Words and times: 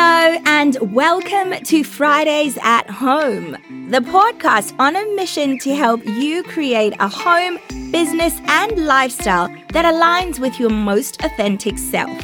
Hello, 0.00 0.40
and 0.44 0.76
welcome 0.94 1.60
to 1.64 1.82
Fridays 1.82 2.56
at 2.62 2.88
Home, 2.88 3.56
the 3.90 3.98
podcast 3.98 4.72
on 4.78 4.94
a 4.94 5.04
mission 5.16 5.58
to 5.58 5.74
help 5.74 6.06
you 6.06 6.44
create 6.44 6.94
a 7.00 7.08
home, 7.08 7.58
business, 7.90 8.40
and 8.46 8.86
lifestyle 8.86 9.48
that 9.72 9.84
aligns 9.84 10.38
with 10.38 10.60
your 10.60 10.70
most 10.70 11.24
authentic 11.24 11.78
self. 11.78 12.16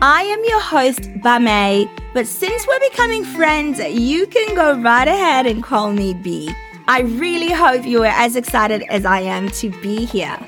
I 0.00 0.22
am 0.22 0.44
your 0.44 0.60
host, 0.60 1.00
Bame, 1.20 1.90
but 2.14 2.28
since 2.28 2.64
we're 2.64 2.90
becoming 2.90 3.24
friends, 3.24 3.80
you 3.80 4.28
can 4.28 4.54
go 4.54 4.80
right 4.80 5.08
ahead 5.08 5.46
and 5.46 5.64
call 5.64 5.92
me 5.92 6.14
B. 6.14 6.54
I 6.86 7.00
really 7.00 7.50
hope 7.50 7.84
you 7.84 8.04
are 8.04 8.14
as 8.14 8.36
excited 8.36 8.84
as 8.88 9.04
I 9.04 9.22
am 9.22 9.48
to 9.48 9.70
be 9.82 10.04
here. 10.04 10.38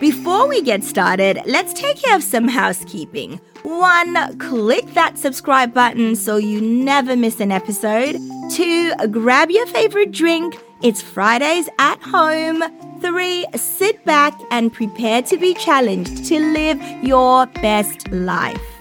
Before 0.00 0.48
we 0.48 0.62
get 0.62 0.82
started, 0.82 1.42
let's 1.46 1.72
take 1.72 2.02
care 2.02 2.16
of 2.16 2.24
some 2.24 2.48
housekeeping. 2.48 3.40
One, 3.64 4.38
click 4.38 4.92
that 4.92 5.16
subscribe 5.16 5.72
button 5.72 6.16
so 6.16 6.36
you 6.36 6.60
never 6.60 7.16
miss 7.16 7.40
an 7.40 7.50
episode. 7.50 8.18
Two, 8.50 8.92
grab 9.10 9.50
your 9.50 9.66
favorite 9.66 10.12
drink. 10.12 10.58
It's 10.82 11.00
Fridays 11.00 11.70
at 11.78 11.98
home. 12.02 12.62
Three, 13.00 13.46
sit 13.54 14.04
back 14.04 14.38
and 14.50 14.70
prepare 14.70 15.22
to 15.22 15.38
be 15.38 15.54
challenged 15.54 16.26
to 16.26 16.40
live 16.40 16.78
your 17.02 17.46
best 17.46 18.06
life. 18.10 18.73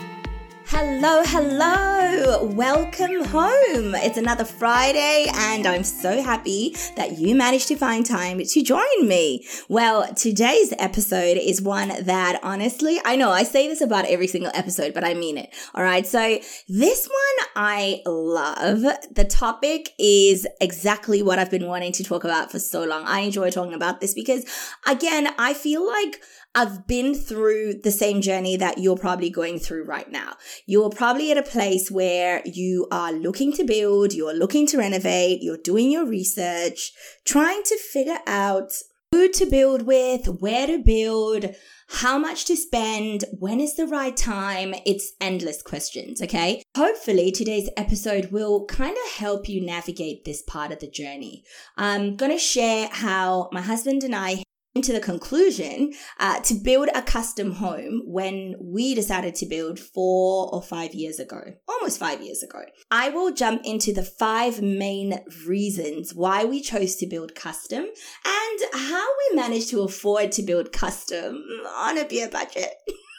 Hello, 0.75 1.21
hello. 1.23 2.45
Welcome 2.45 3.25
home. 3.25 3.93
It's 3.93 4.17
another 4.17 4.43
Friday, 4.43 5.27
and 5.31 5.67
I'm 5.67 5.83
so 5.83 6.23
happy 6.23 6.75
that 6.95 7.19
you 7.19 7.35
managed 7.35 7.67
to 7.67 7.75
find 7.75 8.03
time 8.03 8.39
to 8.43 8.63
join 8.63 9.07
me. 9.07 9.45
Well, 9.69 10.11
today's 10.15 10.73
episode 10.79 11.37
is 11.37 11.61
one 11.61 11.89
that 12.05 12.39
honestly, 12.41 12.99
I 13.05 13.17
know 13.17 13.29
I 13.29 13.43
say 13.43 13.67
this 13.67 13.81
about 13.81 14.05
every 14.05 14.25
single 14.25 14.49
episode, 14.55 14.95
but 14.95 15.03
I 15.03 15.13
mean 15.13 15.37
it. 15.37 15.53
All 15.75 15.83
right. 15.83 16.07
So 16.07 16.39
this 16.67 17.07
one 17.07 17.47
I 17.55 18.01
love. 18.07 18.81
The 19.11 19.25
topic 19.29 19.91
is 19.99 20.47
exactly 20.59 21.21
what 21.21 21.37
I've 21.37 21.51
been 21.51 21.67
wanting 21.67 21.91
to 21.91 22.03
talk 22.03 22.23
about 22.23 22.51
for 22.51 22.57
so 22.57 22.83
long. 22.83 23.03
I 23.05 23.19
enjoy 23.19 23.51
talking 23.51 23.75
about 23.75 24.01
this 24.01 24.15
because, 24.15 24.43
again, 24.87 25.27
I 25.37 25.53
feel 25.53 25.85
like 25.85 26.19
I've 26.55 26.85
been 26.85 27.15
through 27.15 27.81
the 27.83 27.91
same 27.91 28.21
journey 28.21 28.57
that 28.57 28.77
you're 28.77 28.97
probably 28.97 29.29
going 29.31 29.59
through 29.59 29.85
right 29.85 30.09
now. 30.11 30.33
You're 30.67 30.91
probably 30.91 31.31
at 31.31 31.37
a 31.37 31.43
place 31.43 31.89
where 31.89 32.43
you 32.45 32.87
are 32.91 33.11
looking 33.11 33.53
to 33.53 33.63
build, 33.63 34.13
you're 34.13 34.35
looking 34.35 34.67
to 34.67 34.77
renovate, 34.77 35.41
you're 35.41 35.57
doing 35.57 35.91
your 35.91 36.05
research, 36.05 36.91
trying 37.25 37.63
to 37.63 37.77
figure 37.77 38.19
out 38.27 38.71
who 39.11 39.29
to 39.29 39.45
build 39.45 39.83
with, 39.83 40.27
where 40.27 40.67
to 40.67 40.79
build, 40.79 41.55
how 41.87 42.17
much 42.17 42.45
to 42.45 42.55
spend, 42.55 43.23
when 43.37 43.59
is 43.59 43.75
the 43.75 43.85
right 43.85 44.17
time. 44.17 44.73
It's 44.85 45.13
endless 45.21 45.61
questions, 45.61 46.21
okay? 46.21 46.63
Hopefully, 46.75 47.31
today's 47.31 47.69
episode 47.77 48.31
will 48.31 48.65
kind 48.65 48.97
of 48.97 49.11
help 49.13 49.47
you 49.47 49.63
navigate 49.63 50.25
this 50.25 50.41
part 50.41 50.71
of 50.71 50.79
the 50.79 50.89
journey. 50.89 51.43
I'm 51.77 52.15
gonna 52.15 52.39
share 52.39 52.89
how 52.91 53.49
my 53.51 53.61
husband 53.61 54.03
and 54.03 54.15
I 54.15 54.42
to 54.81 54.91
the 54.91 54.99
conclusion 54.99 55.93
uh, 56.19 56.39
to 56.39 56.55
build 56.55 56.89
a 56.95 57.01
custom 57.01 57.53
home 57.53 58.01
when 58.05 58.55
we 58.59 58.95
decided 58.95 59.35
to 59.35 59.45
build 59.45 59.79
four 59.79 60.49
or 60.53 60.63
five 60.63 60.95
years 60.95 61.19
ago, 61.19 61.41
almost 61.67 61.99
five 61.99 62.21
years 62.21 62.41
ago. 62.41 62.63
I 62.89 63.09
will 63.09 63.31
jump 63.31 63.61
into 63.65 63.93
the 63.93 64.03
five 64.03 64.61
main 64.61 65.19
reasons 65.45 66.15
why 66.15 66.45
we 66.45 66.59
chose 66.59 66.95
to 66.97 67.07
build 67.07 67.35
custom 67.35 67.83
and 67.83 68.59
how 68.73 69.05
we 69.05 69.35
managed 69.35 69.69
to 69.69 69.81
afford 69.81 70.31
to 70.33 70.43
build 70.43 70.71
custom 70.71 71.43
on 71.75 71.99
a 71.99 72.05
beer 72.05 72.29
budget. 72.29 72.73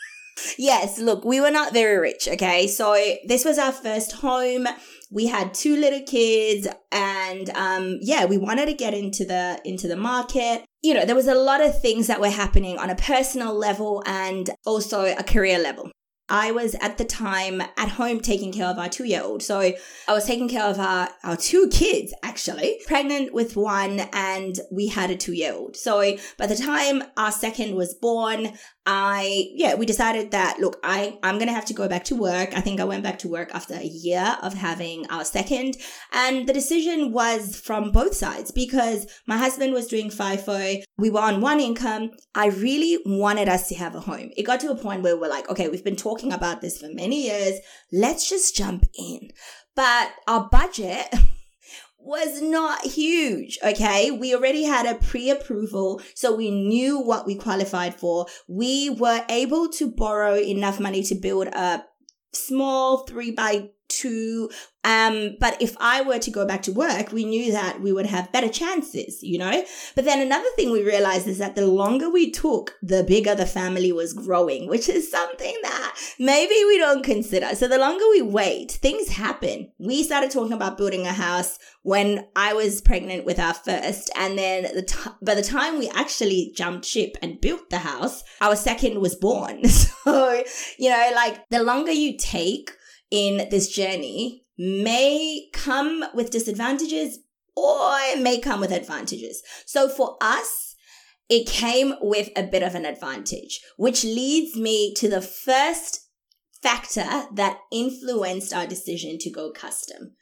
yes, 0.58 0.98
look, 0.98 1.24
we 1.24 1.40
were 1.40 1.52
not 1.52 1.72
very 1.72 1.98
rich, 1.98 2.26
okay? 2.26 2.66
So 2.66 2.94
this 3.28 3.44
was 3.44 3.58
our 3.58 3.72
first 3.72 4.12
home 4.12 4.66
we 5.10 5.26
had 5.26 5.54
two 5.54 5.76
little 5.76 6.02
kids 6.02 6.66
and 6.90 7.48
um, 7.50 7.98
yeah 8.00 8.24
we 8.24 8.36
wanted 8.36 8.66
to 8.66 8.74
get 8.74 8.92
into 8.92 9.24
the 9.24 9.60
into 9.64 9.86
the 9.86 9.96
market 9.96 10.64
you 10.84 10.92
know 10.92 11.06
there 11.06 11.16
was 11.16 11.26
a 11.26 11.34
lot 11.34 11.64
of 11.64 11.80
things 11.80 12.06
that 12.06 12.20
were 12.20 12.30
happening 12.30 12.78
on 12.78 12.90
a 12.90 12.94
personal 12.94 13.54
level 13.54 14.02
and 14.06 14.50
also 14.66 15.06
a 15.06 15.24
career 15.24 15.58
level 15.58 15.90
I 16.28 16.52
was 16.52 16.74
at 16.76 16.96
the 16.96 17.04
time 17.04 17.60
at 17.60 17.88
home 17.90 18.20
taking 18.20 18.50
care 18.50 18.68
of 18.68 18.78
our 18.78 18.88
two 18.88 19.04
year 19.04 19.22
old. 19.22 19.42
So 19.42 19.60
I 19.60 19.76
was 20.08 20.24
taking 20.24 20.48
care 20.48 20.64
of 20.64 20.80
our, 20.80 21.10
our 21.22 21.36
two 21.36 21.68
kids, 21.70 22.14
actually, 22.22 22.80
pregnant 22.86 23.34
with 23.34 23.56
one, 23.56 24.00
and 24.12 24.58
we 24.72 24.88
had 24.88 25.10
a 25.10 25.16
two 25.16 25.34
year 25.34 25.52
old. 25.52 25.76
So 25.76 26.16
by 26.38 26.46
the 26.46 26.56
time 26.56 27.02
our 27.18 27.30
second 27.30 27.74
was 27.74 27.94
born, 27.94 28.54
I, 28.86 29.50
yeah, 29.54 29.74
we 29.74 29.86
decided 29.86 30.30
that, 30.32 30.58
look, 30.60 30.78
I, 30.84 31.18
I'm 31.22 31.36
going 31.36 31.48
to 31.48 31.54
have 31.54 31.64
to 31.66 31.74
go 31.74 31.88
back 31.88 32.04
to 32.04 32.16
work. 32.16 32.56
I 32.56 32.60
think 32.60 32.80
I 32.80 32.84
went 32.84 33.02
back 33.02 33.18
to 33.20 33.28
work 33.28 33.54
after 33.54 33.74
a 33.74 33.82
year 33.82 34.36
of 34.42 34.54
having 34.54 35.06
our 35.10 35.24
second. 35.24 35.76
And 36.12 36.46
the 36.46 36.52
decision 36.52 37.12
was 37.12 37.58
from 37.58 37.92
both 37.92 38.14
sides 38.14 38.50
because 38.50 39.06
my 39.26 39.38
husband 39.38 39.72
was 39.72 39.86
doing 39.86 40.10
FIFO. 40.10 40.82
We 40.98 41.10
were 41.10 41.20
on 41.20 41.40
one 41.40 41.60
income. 41.60 42.10
I 42.34 42.48
really 42.48 42.98
wanted 43.06 43.48
us 43.48 43.68
to 43.68 43.74
have 43.76 43.94
a 43.94 44.00
home. 44.00 44.30
It 44.36 44.42
got 44.42 44.60
to 44.60 44.70
a 44.70 44.76
point 44.76 45.02
where 45.02 45.16
we're 45.16 45.28
like, 45.28 45.48
okay, 45.48 45.68
we've 45.68 45.84
been 45.84 45.96
talking 45.96 46.32
about 46.32 46.60
this 46.60 46.78
for 46.78 46.88
many 46.88 47.28
years. 47.28 47.60
Let's 47.90 48.28
just 48.28 48.54
jump 48.54 48.84
in. 48.98 49.30
But 49.74 50.10
our 50.28 50.48
budget 50.50 51.06
was 52.04 52.42
not 52.42 52.84
huge. 52.84 53.58
Okay. 53.64 54.10
We 54.10 54.34
already 54.34 54.64
had 54.64 54.86
a 54.86 54.98
pre 54.98 55.30
approval. 55.30 56.00
So 56.14 56.34
we 56.36 56.50
knew 56.50 57.00
what 57.00 57.26
we 57.26 57.34
qualified 57.34 57.94
for. 57.94 58.26
We 58.46 58.90
were 58.90 59.24
able 59.28 59.68
to 59.70 59.90
borrow 59.90 60.36
enough 60.36 60.78
money 60.78 61.02
to 61.04 61.14
build 61.14 61.48
a 61.48 61.84
small 62.32 63.06
three 63.06 63.30
by 63.30 63.70
two 63.88 64.50
um, 64.84 65.36
but 65.40 65.60
if 65.62 65.76
I 65.80 66.02
were 66.02 66.18
to 66.18 66.30
go 66.30 66.46
back 66.46 66.62
to 66.62 66.72
work, 66.72 67.10
we 67.10 67.24
knew 67.24 67.52
that 67.52 67.80
we 67.80 67.90
would 67.90 68.04
have 68.06 68.30
better 68.32 68.50
chances, 68.50 69.22
you 69.22 69.38
know? 69.38 69.64
But 69.96 70.04
then 70.04 70.20
another 70.20 70.48
thing 70.56 70.70
we 70.70 70.84
realized 70.84 71.26
is 71.26 71.38
that 71.38 71.56
the 71.56 71.66
longer 71.66 72.10
we 72.10 72.30
took, 72.30 72.74
the 72.82 73.02
bigger 73.02 73.34
the 73.34 73.46
family 73.46 73.92
was 73.92 74.12
growing, 74.12 74.68
which 74.68 74.90
is 74.90 75.10
something 75.10 75.56
that 75.62 75.96
maybe 76.18 76.54
we 76.66 76.76
don't 76.76 77.02
consider. 77.02 77.54
So 77.54 77.66
the 77.66 77.78
longer 77.78 78.04
we 78.10 78.20
wait, 78.20 78.72
things 78.72 79.08
happen. 79.08 79.72
We 79.78 80.02
started 80.02 80.30
talking 80.30 80.52
about 80.52 80.76
building 80.76 81.06
a 81.06 81.12
house 81.12 81.58
when 81.82 82.26
I 82.36 82.52
was 82.52 82.82
pregnant 82.82 83.24
with 83.24 83.38
our 83.38 83.54
first. 83.54 84.10
And 84.16 84.36
then 84.36 84.64
the 84.74 84.82
t- 84.82 85.10
by 85.22 85.34
the 85.34 85.42
time 85.42 85.78
we 85.78 85.88
actually 85.88 86.52
jumped 86.54 86.84
ship 86.84 87.16
and 87.22 87.40
built 87.40 87.70
the 87.70 87.78
house, 87.78 88.22
our 88.42 88.54
second 88.54 89.00
was 89.00 89.16
born. 89.16 89.62
So, 90.04 90.44
you 90.78 90.90
know, 90.90 91.10
like 91.14 91.48
the 91.48 91.62
longer 91.62 91.90
you 91.90 92.18
take, 92.18 92.70
in 93.14 93.48
this 93.48 93.68
journey 93.68 94.44
may 94.58 95.46
come 95.52 96.04
with 96.14 96.32
disadvantages 96.32 97.20
or 97.54 97.92
it 98.10 98.20
may 98.20 98.40
come 98.40 98.58
with 98.58 98.72
advantages. 98.72 99.40
So 99.66 99.88
for 99.88 100.16
us, 100.20 100.74
it 101.28 101.46
came 101.46 101.94
with 102.00 102.30
a 102.36 102.42
bit 102.42 102.64
of 102.64 102.74
an 102.74 102.84
advantage, 102.84 103.60
which 103.76 104.02
leads 104.02 104.56
me 104.56 104.92
to 104.94 105.08
the 105.08 105.22
first 105.22 106.08
factor 106.60 107.06
that 107.34 107.60
influenced 107.70 108.52
our 108.52 108.66
decision 108.66 109.18
to 109.18 109.30
go 109.30 109.52
custom. 109.52 110.16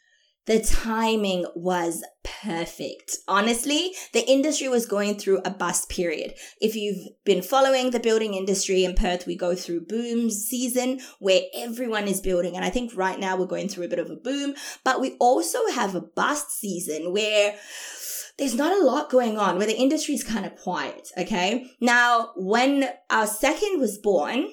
The 0.47 0.60
timing 0.60 1.47
was 1.54 2.03
perfect. 2.25 3.19
Honestly, 3.28 3.94
the 4.12 4.28
industry 4.28 4.69
was 4.69 4.86
going 4.86 5.16
through 5.16 5.41
a 5.44 5.50
bust 5.50 5.88
period. 5.88 6.34
If 6.60 6.75
you've 6.75 7.08
been 7.25 7.42
following 7.42 7.91
the 7.91 8.00
building 8.00 8.34
industry 8.34 8.84
in 8.84 8.94
Perth, 8.94 9.26
we 9.26 9.36
go 9.36 9.54
through 9.54 9.86
boom 9.86 10.31
season 10.31 11.00
where 11.20 11.42
everyone 11.54 12.08
is 12.08 12.20
building. 12.20 12.56
And 12.56 12.64
I 12.64 12.70
think 12.70 12.97
right 12.97 13.20
now 13.20 13.36
we're 13.36 13.47
going 13.47 13.69
through 13.69 13.84
a 13.84 13.88
bit 13.88 14.00
of 14.00 14.10
a 14.10 14.16
boom, 14.16 14.54
but 14.84 15.00
we 15.00 15.16
also 15.20 15.58
have 15.75 15.94
a 15.94 16.00
bust 16.00 16.50
season 16.50 17.12
where 17.12 17.56
there's 18.38 18.54
not 18.54 18.72
a 18.72 18.84
lot 18.84 19.10
going 19.10 19.38
on, 19.38 19.58
where 19.58 19.66
the 19.66 19.78
industry 19.78 20.14
is 20.14 20.25
kind 20.25 20.44
of 20.44 20.56
quiet. 20.56 21.08
Okay. 21.16 21.66
Now, 21.81 22.32
when 22.34 22.88
our 23.11 23.26
second 23.26 23.78
was 23.78 23.99
born, 23.99 24.49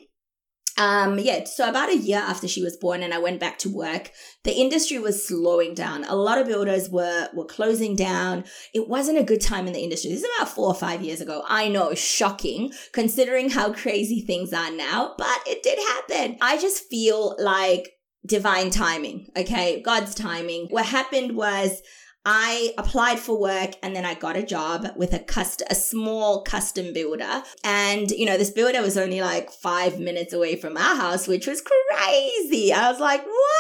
um, 0.79 1.19
yeah, 1.19 1.43
so 1.43 1.67
about 1.67 1.89
a 1.89 1.97
year 1.97 2.19
after 2.19 2.47
she 2.47 2.63
was 2.63 2.77
born 2.77 3.03
and 3.03 3.13
I 3.13 3.19
went 3.19 3.41
back 3.41 3.57
to 3.59 3.69
work, 3.69 4.11
the 4.45 4.53
industry 4.53 4.97
was 4.97 5.27
slowing 5.27 5.73
down. 5.73 6.05
A 6.05 6.15
lot 6.15 6.37
of 6.37 6.47
builders 6.47 6.89
were, 6.89 7.27
were 7.33 7.45
closing 7.45 7.97
down. 7.97 8.45
It 8.73 8.87
wasn't 8.87 9.17
a 9.17 9.23
good 9.23 9.41
time 9.41 9.67
in 9.67 9.73
the 9.73 9.83
industry. 9.83 10.09
This 10.09 10.23
is 10.23 10.29
about 10.37 10.47
four 10.47 10.67
or 10.67 10.73
five 10.73 11.01
years 11.01 11.19
ago. 11.19 11.43
I 11.45 11.67
know, 11.67 11.93
shocking 11.95 12.71
considering 12.93 13.49
how 13.49 13.73
crazy 13.73 14.21
things 14.21 14.53
are 14.53 14.71
now, 14.71 15.15
but 15.17 15.39
it 15.45 15.63
did 15.63 15.79
happen. 15.79 16.37
I 16.41 16.57
just 16.57 16.85
feel 16.89 17.35
like 17.37 17.91
divine 18.25 18.69
timing. 18.69 19.27
Okay. 19.35 19.81
God's 19.81 20.15
timing. 20.15 20.67
What 20.69 20.85
happened 20.85 21.35
was 21.35 21.81
I 22.25 22.73
applied 22.77 23.19
for 23.19 23.39
work 23.39 23.71
and 23.81 23.95
then 23.95 24.05
I 24.05 24.13
got 24.13 24.35
a 24.35 24.43
job 24.43 24.87
with 24.95 25.13
a 25.13 25.19
cust 25.19 25.63
a 25.69 25.75
small 25.75 26.41
custom 26.41 26.93
builder. 26.93 27.43
And, 27.63 28.11
you 28.11 28.25
know, 28.25 28.37
this 28.37 28.51
builder 28.51 28.81
was 28.81 28.97
only 28.97 29.21
like 29.21 29.51
five 29.51 29.99
minutes 29.99 30.33
away 30.33 30.55
from 30.55 30.77
our 30.77 30.95
house, 30.95 31.27
which 31.27 31.47
was 31.47 31.61
crazy. 31.61 32.73
I 32.73 32.91
was 32.91 32.99
like, 32.99 33.25
what? 33.25 33.58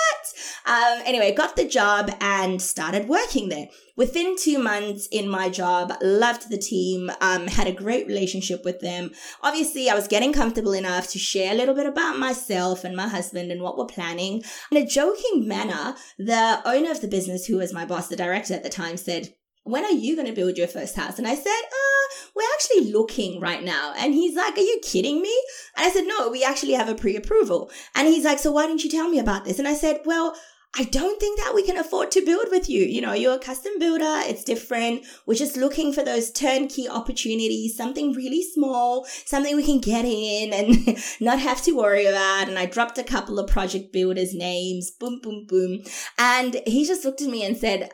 Um, 0.69 1.01
anyway, 1.03 1.33
got 1.33 1.55
the 1.55 1.67
job 1.67 2.11
and 2.21 2.61
started 2.61 3.09
working 3.09 3.49
there. 3.49 3.69
within 3.99 4.37
two 4.37 4.57
months 4.57 5.09
in 5.11 5.27
my 5.27 5.49
job, 5.49 5.91
loved 6.01 6.49
the 6.49 6.57
team, 6.57 7.11
um, 7.19 7.47
had 7.47 7.67
a 7.67 7.73
great 7.73 8.07
relationship 8.07 8.63
with 8.63 8.79
them. 8.79 9.11
Obviously, 9.43 9.89
I 9.89 9.93
was 9.93 10.07
getting 10.07 10.31
comfortable 10.31 10.71
enough 10.71 11.09
to 11.09 11.19
share 11.19 11.51
a 11.51 11.55
little 11.55 11.75
bit 11.75 11.85
about 11.85 12.17
myself 12.17 12.85
and 12.85 12.95
my 12.95 13.09
husband 13.09 13.51
and 13.51 13.61
what 13.61 13.77
we're 13.77 13.85
planning. 13.85 14.41
In 14.71 14.77
a 14.77 14.85
joking 14.85 15.45
manner, 15.45 15.95
the 16.17 16.61
owner 16.63 16.91
of 16.91 17.01
the 17.01 17.09
business, 17.09 17.45
who 17.45 17.57
was 17.57 17.73
my 17.73 17.83
boss, 17.83 18.07
the 18.07 18.15
director 18.15 18.53
at 18.53 18.63
the 18.63 18.69
time, 18.69 18.95
said, 18.95 19.33
when 19.63 19.83
are 19.83 19.91
you 19.91 20.15
going 20.15 20.27
to 20.27 20.33
build 20.33 20.57
your 20.57 20.67
first 20.67 20.95
house? 20.95 21.19
And 21.19 21.27
I 21.27 21.35
said, 21.35 21.45
uh, 21.45 22.15
we're 22.35 22.47
actually 22.55 22.91
looking 22.93 23.41
right 23.41 23.61
now. 23.61 23.93
And 23.97 24.13
he's 24.13 24.35
like, 24.35 24.57
are 24.57 24.61
you 24.61 24.79
kidding 24.81 25.21
me? 25.21 25.43
And 25.75 25.85
I 25.85 25.89
said, 25.91 26.05
no, 26.07 26.29
we 26.29 26.43
actually 26.43 26.73
have 26.73 26.87
a 26.87 26.95
pre-approval. 26.95 27.69
And 27.95 28.07
he's 28.07 28.23
like, 28.23 28.39
so 28.39 28.53
why 28.53 28.65
didn't 28.65 28.85
you 28.85 28.89
tell 28.89 29.09
me 29.09 29.19
about 29.19 29.43
this? 29.43 29.59
And 29.59 29.67
I 29.67 29.73
said, 29.73 29.99
well, 30.05 30.35
I 30.77 30.83
don't 30.83 31.19
think 31.19 31.39
that 31.39 31.55
we 31.55 31.63
can 31.63 31.77
afford 31.77 32.11
to 32.11 32.25
build 32.25 32.45
with 32.51 32.69
you. 32.69 32.83
You 32.85 33.01
know, 33.01 33.13
you're 33.13 33.35
a 33.35 33.39
custom 33.39 33.73
builder. 33.79 34.21
It's 34.27 34.43
different. 34.43 35.03
We're 35.25 35.33
just 35.33 35.57
looking 35.57 35.91
for 35.91 36.03
those 36.03 36.31
turnkey 36.31 36.87
opportunities, 36.87 37.75
something 37.75 38.13
really 38.13 38.43
small, 38.43 39.05
something 39.25 39.55
we 39.55 39.65
can 39.65 39.79
get 39.79 40.05
in 40.05 40.53
and 40.53 40.97
not 41.19 41.39
have 41.39 41.63
to 41.63 41.75
worry 41.75 42.05
about. 42.05 42.49
And 42.49 42.59
I 42.59 42.67
dropped 42.67 42.99
a 42.99 43.03
couple 43.03 43.39
of 43.39 43.49
project 43.49 43.91
builders 43.91 44.33
names, 44.33 44.91
boom, 44.91 45.19
boom, 45.23 45.45
boom. 45.47 45.79
And 46.19 46.61
he 46.67 46.85
just 46.85 47.03
looked 47.03 47.21
at 47.21 47.29
me 47.29 47.43
and 47.43 47.57
said, 47.57 47.89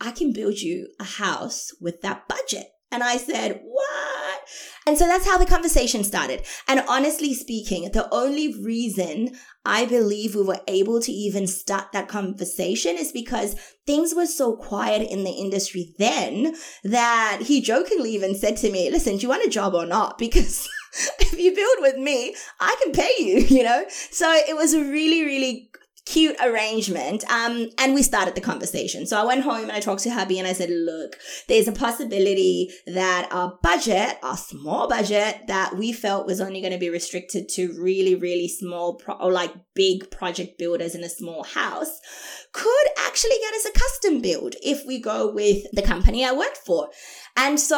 I 0.00 0.10
can 0.12 0.32
build 0.32 0.60
you 0.60 0.88
a 0.98 1.04
house 1.04 1.72
with 1.80 2.00
that 2.00 2.28
budget. 2.28 2.68
And 2.90 3.02
I 3.02 3.18
said, 3.18 3.60
What? 3.64 4.15
And 4.86 4.96
so 4.96 5.06
that's 5.06 5.26
how 5.26 5.38
the 5.38 5.46
conversation 5.46 6.04
started. 6.04 6.44
And 6.68 6.82
honestly 6.88 7.34
speaking, 7.34 7.90
the 7.92 8.08
only 8.12 8.54
reason 8.62 9.36
I 9.64 9.86
believe 9.86 10.34
we 10.34 10.42
were 10.42 10.60
able 10.68 11.00
to 11.00 11.12
even 11.12 11.46
start 11.46 11.92
that 11.92 12.08
conversation 12.08 12.96
is 12.96 13.12
because 13.12 13.56
things 13.86 14.14
were 14.14 14.26
so 14.26 14.56
quiet 14.56 15.08
in 15.10 15.24
the 15.24 15.30
industry 15.30 15.94
then 15.98 16.54
that 16.84 17.42
he 17.42 17.60
jokingly 17.60 18.10
even 18.10 18.34
said 18.34 18.56
to 18.58 18.70
me, 18.70 18.90
Listen, 18.90 19.16
do 19.16 19.22
you 19.22 19.28
want 19.28 19.46
a 19.46 19.50
job 19.50 19.74
or 19.74 19.86
not? 19.86 20.18
Because 20.26 20.68
if 21.20 21.38
you 21.38 21.54
build 21.54 21.76
with 21.80 21.96
me, 21.96 22.34
I 22.60 22.74
can 22.82 22.92
pay 22.92 23.12
you, 23.18 23.38
you 23.56 23.62
know? 23.62 23.84
So 23.88 24.32
it 24.32 24.56
was 24.56 24.74
a 24.74 24.80
really, 24.80 25.24
really 25.24 25.70
cute 26.06 26.36
arrangement. 26.40 27.28
Um, 27.30 27.68
and 27.78 27.92
we 27.92 28.02
started 28.02 28.34
the 28.34 28.40
conversation. 28.40 29.06
So 29.06 29.20
I 29.20 29.24
went 29.24 29.42
home 29.42 29.64
and 29.64 29.72
I 29.72 29.80
talked 29.80 30.04
to 30.04 30.10
hubby 30.10 30.38
and 30.38 30.46
I 30.46 30.52
said, 30.52 30.70
look, 30.70 31.16
there's 31.48 31.68
a 31.68 31.72
possibility 31.72 32.70
that 32.86 33.28
our 33.32 33.58
budget, 33.62 34.16
our 34.22 34.36
small 34.36 34.88
budget 34.88 35.48
that 35.48 35.76
we 35.76 35.92
felt 35.92 36.26
was 36.26 36.40
only 36.40 36.60
going 36.60 36.72
to 36.72 36.78
be 36.78 36.90
restricted 36.90 37.48
to 37.50 37.74
really, 37.78 38.14
really 38.14 38.48
small 38.48 38.94
pro- 38.94 39.16
or 39.16 39.32
like 39.32 39.52
big 39.74 40.10
project 40.10 40.58
builders 40.58 40.94
in 40.94 41.02
a 41.02 41.08
small 41.08 41.42
house 41.42 42.00
could 42.52 42.86
actually 43.06 43.36
get 43.42 43.54
us 43.54 43.66
a 43.66 43.78
custom 43.78 44.22
build 44.22 44.54
if 44.62 44.86
we 44.86 45.00
go 45.00 45.30
with 45.30 45.64
the 45.72 45.82
company 45.82 46.24
I 46.24 46.32
work 46.32 46.56
for. 46.64 46.88
And 47.38 47.60
so 47.60 47.76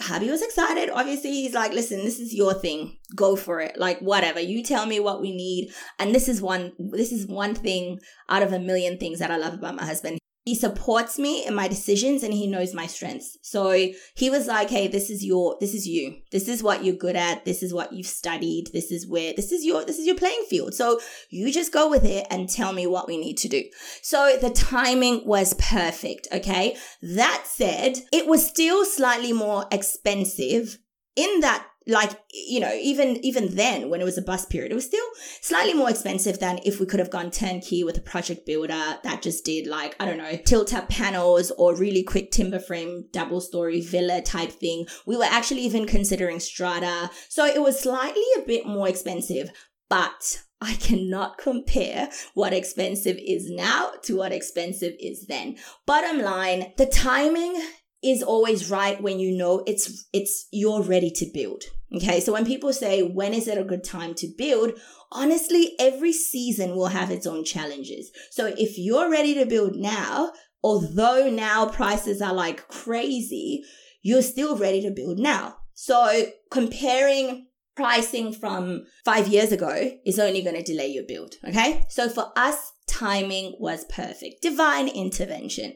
hubby 0.00 0.30
was 0.30 0.42
excited. 0.42 0.90
Obviously, 0.90 1.30
he's 1.30 1.54
like, 1.54 1.72
listen, 1.72 1.98
this 1.98 2.18
is 2.18 2.34
your 2.34 2.54
thing. 2.54 2.96
Go 3.14 3.36
for 3.36 3.60
it. 3.60 3.76
Like, 3.76 4.00
whatever. 4.00 4.40
You 4.40 4.62
tell 4.62 4.86
me 4.86 4.98
what 4.98 5.20
we 5.20 5.36
need. 5.36 5.72
And 5.98 6.14
this 6.14 6.26
is 6.26 6.40
one, 6.40 6.72
this 6.78 7.12
is 7.12 7.26
one 7.26 7.54
thing 7.54 8.00
out 8.30 8.42
of 8.42 8.52
a 8.52 8.58
million 8.58 8.98
things 8.98 9.18
that 9.18 9.30
I 9.30 9.36
love 9.36 9.54
about 9.54 9.76
my 9.76 9.84
husband 9.84 10.18
he 10.44 10.54
supports 10.54 11.18
me 11.18 11.44
in 11.46 11.54
my 11.54 11.68
decisions 11.68 12.22
and 12.22 12.32
he 12.34 12.46
knows 12.46 12.74
my 12.74 12.86
strengths. 12.86 13.38
So 13.40 13.88
he 14.14 14.28
was 14.28 14.46
like, 14.46 14.68
Hey, 14.68 14.88
this 14.88 15.08
is 15.08 15.24
your, 15.24 15.56
this 15.58 15.72
is 15.72 15.86
you. 15.88 16.18
This 16.30 16.48
is 16.48 16.62
what 16.62 16.84
you're 16.84 16.94
good 16.94 17.16
at. 17.16 17.46
This 17.46 17.62
is 17.62 17.72
what 17.72 17.94
you've 17.94 18.06
studied. 18.06 18.68
This 18.72 18.90
is 18.90 19.06
where, 19.06 19.32
this 19.34 19.52
is 19.52 19.64
your, 19.64 19.84
this 19.84 19.98
is 19.98 20.06
your 20.06 20.16
playing 20.16 20.44
field. 20.48 20.74
So 20.74 21.00
you 21.30 21.50
just 21.50 21.72
go 21.72 21.88
with 21.88 22.04
it 22.04 22.26
and 22.30 22.48
tell 22.48 22.74
me 22.74 22.86
what 22.86 23.08
we 23.08 23.16
need 23.16 23.38
to 23.38 23.48
do. 23.48 23.64
So 24.02 24.36
the 24.38 24.50
timing 24.50 25.26
was 25.26 25.54
perfect. 25.54 26.28
Okay. 26.30 26.76
That 27.02 27.44
said, 27.46 28.00
it 28.12 28.26
was 28.26 28.46
still 28.46 28.84
slightly 28.84 29.32
more 29.32 29.64
expensive 29.72 30.78
in 31.16 31.40
that 31.40 31.66
like 31.86 32.18
you 32.32 32.60
know 32.60 32.72
even 32.74 33.22
even 33.24 33.54
then 33.54 33.90
when 33.90 34.00
it 34.00 34.04
was 34.04 34.16
a 34.16 34.22
bus 34.22 34.46
period 34.46 34.72
it 34.72 34.74
was 34.74 34.86
still 34.86 35.04
slightly 35.42 35.74
more 35.74 35.90
expensive 35.90 36.38
than 36.38 36.58
if 36.64 36.80
we 36.80 36.86
could 36.86 37.00
have 37.00 37.10
gone 37.10 37.30
turnkey 37.30 37.84
with 37.84 37.96
a 37.98 38.00
project 38.00 38.46
builder 38.46 38.98
that 39.02 39.20
just 39.22 39.44
did 39.44 39.66
like 39.66 39.94
i 40.00 40.06
don't 40.06 40.18
know 40.18 40.36
tilt 40.46 40.72
up 40.72 40.88
panels 40.88 41.50
or 41.58 41.76
really 41.76 42.02
quick 42.02 42.30
timber 42.30 42.58
frame 42.58 43.04
double 43.12 43.40
story 43.40 43.80
villa 43.80 44.22
type 44.22 44.50
thing 44.50 44.86
we 45.06 45.16
were 45.16 45.24
actually 45.24 45.60
even 45.60 45.86
considering 45.86 46.40
strata 46.40 47.10
so 47.28 47.44
it 47.44 47.60
was 47.60 47.78
slightly 47.78 48.24
a 48.38 48.46
bit 48.46 48.66
more 48.66 48.88
expensive 48.88 49.50
but 49.90 50.42
I 50.60 50.74
cannot 50.74 51.36
compare 51.38 52.08
what 52.32 52.54
expensive 52.54 53.18
is 53.18 53.50
now 53.50 53.92
to 54.04 54.16
what 54.16 54.32
expensive 54.32 54.94
is 54.98 55.26
then. 55.26 55.56
Bottom 55.86 56.22
line, 56.22 56.72
the 56.78 56.86
timing 56.86 57.62
is 58.04 58.22
always 58.22 58.70
right 58.70 59.00
when 59.02 59.18
you 59.18 59.36
know 59.36 59.62
it's 59.66 60.06
it's 60.12 60.46
you're 60.52 60.82
ready 60.82 61.10
to 61.10 61.26
build. 61.32 61.64
Okay? 61.96 62.20
So 62.20 62.32
when 62.32 62.44
people 62.44 62.72
say 62.72 63.02
when 63.02 63.32
is 63.32 63.48
it 63.48 63.58
a 63.58 63.64
good 63.64 63.82
time 63.84 64.14
to 64.16 64.28
build, 64.36 64.72
honestly 65.10 65.74
every 65.78 66.12
season 66.12 66.76
will 66.76 66.88
have 66.88 67.10
its 67.10 67.26
own 67.26 67.44
challenges. 67.44 68.10
So 68.30 68.52
if 68.58 68.78
you're 68.78 69.10
ready 69.10 69.34
to 69.34 69.46
build 69.46 69.76
now, 69.76 70.32
although 70.62 71.30
now 71.30 71.66
prices 71.66 72.20
are 72.20 72.34
like 72.34 72.68
crazy, 72.68 73.64
you're 74.02 74.22
still 74.22 74.56
ready 74.56 74.82
to 74.82 74.90
build 74.90 75.18
now. 75.18 75.56
So 75.72 76.26
comparing 76.50 77.48
pricing 77.74 78.32
from 78.32 78.84
5 79.04 79.28
years 79.28 79.50
ago 79.50 79.90
is 80.06 80.18
only 80.18 80.42
going 80.42 80.56
to 80.56 80.62
delay 80.62 80.88
your 80.88 81.04
build, 81.04 81.34
okay? 81.48 81.84
So 81.88 82.08
for 82.08 82.32
us 82.36 82.72
timing 82.94 83.54
was 83.58 83.84
perfect. 83.86 84.40
Divine 84.40 84.86
intervention. 84.86 85.74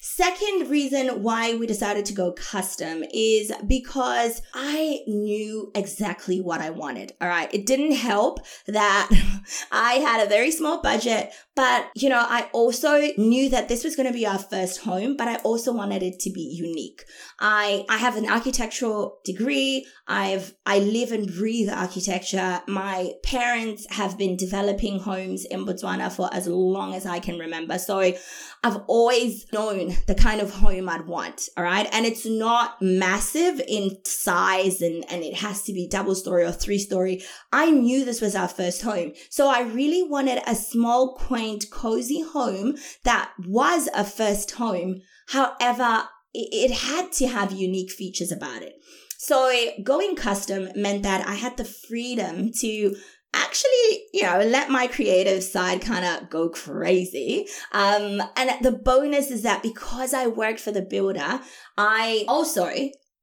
Second 0.00 0.70
reason 0.70 1.22
why 1.22 1.54
we 1.54 1.66
decided 1.66 2.04
to 2.06 2.12
go 2.12 2.32
custom 2.32 3.02
is 3.12 3.50
because 3.66 4.40
I 4.54 5.00
knew 5.08 5.72
exactly 5.74 6.40
what 6.40 6.60
I 6.60 6.70
wanted. 6.70 7.12
All 7.20 7.28
right. 7.28 7.52
It 7.52 7.66
didn't 7.66 7.92
help 7.92 8.38
that 8.68 9.10
I 9.72 9.94
had 9.94 10.24
a 10.24 10.28
very 10.28 10.52
small 10.52 10.80
budget, 10.80 11.32
but 11.56 11.88
you 11.96 12.08
know, 12.08 12.24
I 12.26 12.48
also 12.52 13.00
knew 13.18 13.48
that 13.48 13.68
this 13.68 13.82
was 13.82 13.96
going 13.96 14.06
to 14.06 14.12
be 14.12 14.26
our 14.26 14.38
first 14.38 14.80
home, 14.82 15.16
but 15.16 15.26
I 15.26 15.36
also 15.36 15.72
wanted 15.72 16.02
it 16.04 16.20
to 16.20 16.30
be 16.30 16.42
unique. 16.42 17.02
I, 17.40 17.84
I 17.88 17.96
have 17.96 18.16
an 18.16 18.30
architectural 18.30 19.18
degree. 19.24 19.86
I've, 20.06 20.54
I 20.66 20.78
live 20.78 21.10
and 21.10 21.26
breathe 21.26 21.68
architecture. 21.68 22.62
My 22.68 23.12
parents 23.24 23.86
have 23.90 24.16
been 24.16 24.36
developing 24.36 25.00
homes 25.00 25.44
in 25.44 25.66
Botswana 25.66 26.12
for 26.12 26.28
as 26.32 26.46
long 26.46 26.59
as 26.94 27.06
I 27.06 27.18
can 27.18 27.38
remember. 27.38 27.78
So 27.78 27.98
I've 27.98 28.76
always 28.86 29.50
known 29.52 29.94
the 30.06 30.14
kind 30.14 30.40
of 30.40 30.50
home 30.50 30.88
I'd 30.88 31.06
want. 31.06 31.48
All 31.56 31.64
right. 31.64 31.88
And 31.92 32.04
it's 32.04 32.26
not 32.26 32.80
massive 32.80 33.60
in 33.66 33.96
size 34.04 34.82
and, 34.82 35.04
and 35.10 35.22
it 35.22 35.34
has 35.34 35.62
to 35.64 35.72
be 35.72 35.88
double 35.88 36.14
story 36.14 36.44
or 36.44 36.52
three 36.52 36.78
story. 36.78 37.22
I 37.52 37.70
knew 37.70 38.04
this 38.04 38.20
was 38.20 38.34
our 38.34 38.48
first 38.48 38.82
home. 38.82 39.12
So 39.30 39.48
I 39.48 39.62
really 39.62 40.02
wanted 40.02 40.42
a 40.46 40.54
small, 40.54 41.14
quaint, 41.14 41.66
cozy 41.70 42.22
home 42.22 42.76
that 43.04 43.32
was 43.46 43.88
a 43.94 44.04
first 44.04 44.52
home. 44.52 45.00
However, 45.28 46.04
it 46.32 46.70
had 46.70 47.12
to 47.12 47.26
have 47.26 47.52
unique 47.52 47.90
features 47.90 48.30
about 48.30 48.62
it. 48.62 48.74
So 49.18 49.52
going 49.82 50.16
custom 50.16 50.70
meant 50.74 51.02
that 51.02 51.26
I 51.28 51.34
had 51.34 51.56
the 51.58 51.64
freedom 51.64 52.52
to 52.60 52.96
actually, 53.34 54.04
you 54.12 54.22
know, 54.22 54.40
let 54.40 54.70
my 54.70 54.86
creative 54.86 55.42
side 55.42 55.80
kind 55.80 56.04
of 56.04 56.30
go 56.30 56.48
crazy. 56.48 57.46
Um, 57.72 58.22
and 58.36 58.50
the 58.62 58.72
bonus 58.72 59.30
is 59.30 59.42
that 59.42 59.62
because 59.62 60.14
I 60.14 60.26
worked 60.26 60.60
for 60.60 60.72
the 60.72 60.82
builder, 60.82 61.40
I 61.76 62.24
also 62.28 62.70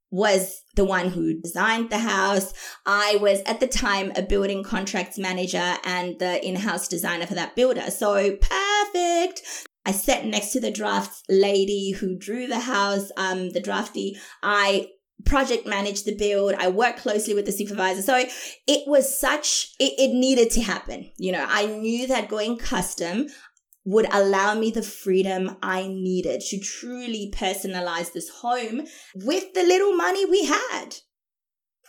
was 0.09 0.61
the 0.75 0.85
one 0.85 1.09
who 1.09 1.39
designed 1.41 1.89
the 1.89 1.97
house. 1.97 2.53
I 2.85 3.17
was 3.19 3.41
at 3.45 3.59
the 3.59 3.67
time 3.67 4.11
a 4.15 4.21
building 4.21 4.63
contracts 4.63 5.17
manager 5.17 5.75
and 5.83 6.17
the 6.19 6.45
in-house 6.45 6.87
designer 6.87 7.25
for 7.25 7.35
that 7.35 7.55
builder. 7.55 7.91
So 7.91 8.37
perfect. 8.37 9.41
I 9.85 9.91
sat 9.91 10.25
next 10.25 10.51
to 10.51 10.59
the 10.59 10.71
drafts 10.71 11.23
lady 11.29 11.91
who 11.91 12.17
drew 12.17 12.47
the 12.47 12.59
house, 12.59 13.09
um, 13.17 13.49
the 13.51 13.61
drafty. 13.61 14.17
I 14.43 14.87
project 15.25 15.67
manage 15.67 16.03
the 16.03 16.15
build. 16.15 16.53
I 16.53 16.69
work 16.69 16.97
closely 16.97 17.33
with 17.33 17.45
the 17.45 17.51
supervisor. 17.51 18.01
So 18.01 18.23
it 18.67 18.87
was 18.87 19.19
such, 19.19 19.73
it, 19.79 19.93
it 19.97 20.13
needed 20.13 20.51
to 20.51 20.61
happen. 20.61 21.11
You 21.17 21.31
know, 21.31 21.45
I 21.47 21.65
knew 21.65 22.07
that 22.07 22.29
going 22.29 22.57
custom 22.57 23.27
would 23.85 24.07
allow 24.11 24.53
me 24.53 24.69
the 24.69 24.83
freedom 24.83 25.55
I 25.63 25.87
needed 25.87 26.41
to 26.41 26.59
truly 26.59 27.31
personalize 27.33 28.11
this 28.11 28.29
home 28.29 28.81
with 29.15 29.53
the 29.53 29.63
little 29.63 29.95
money 29.95 30.25
we 30.25 30.43
had 30.45 30.89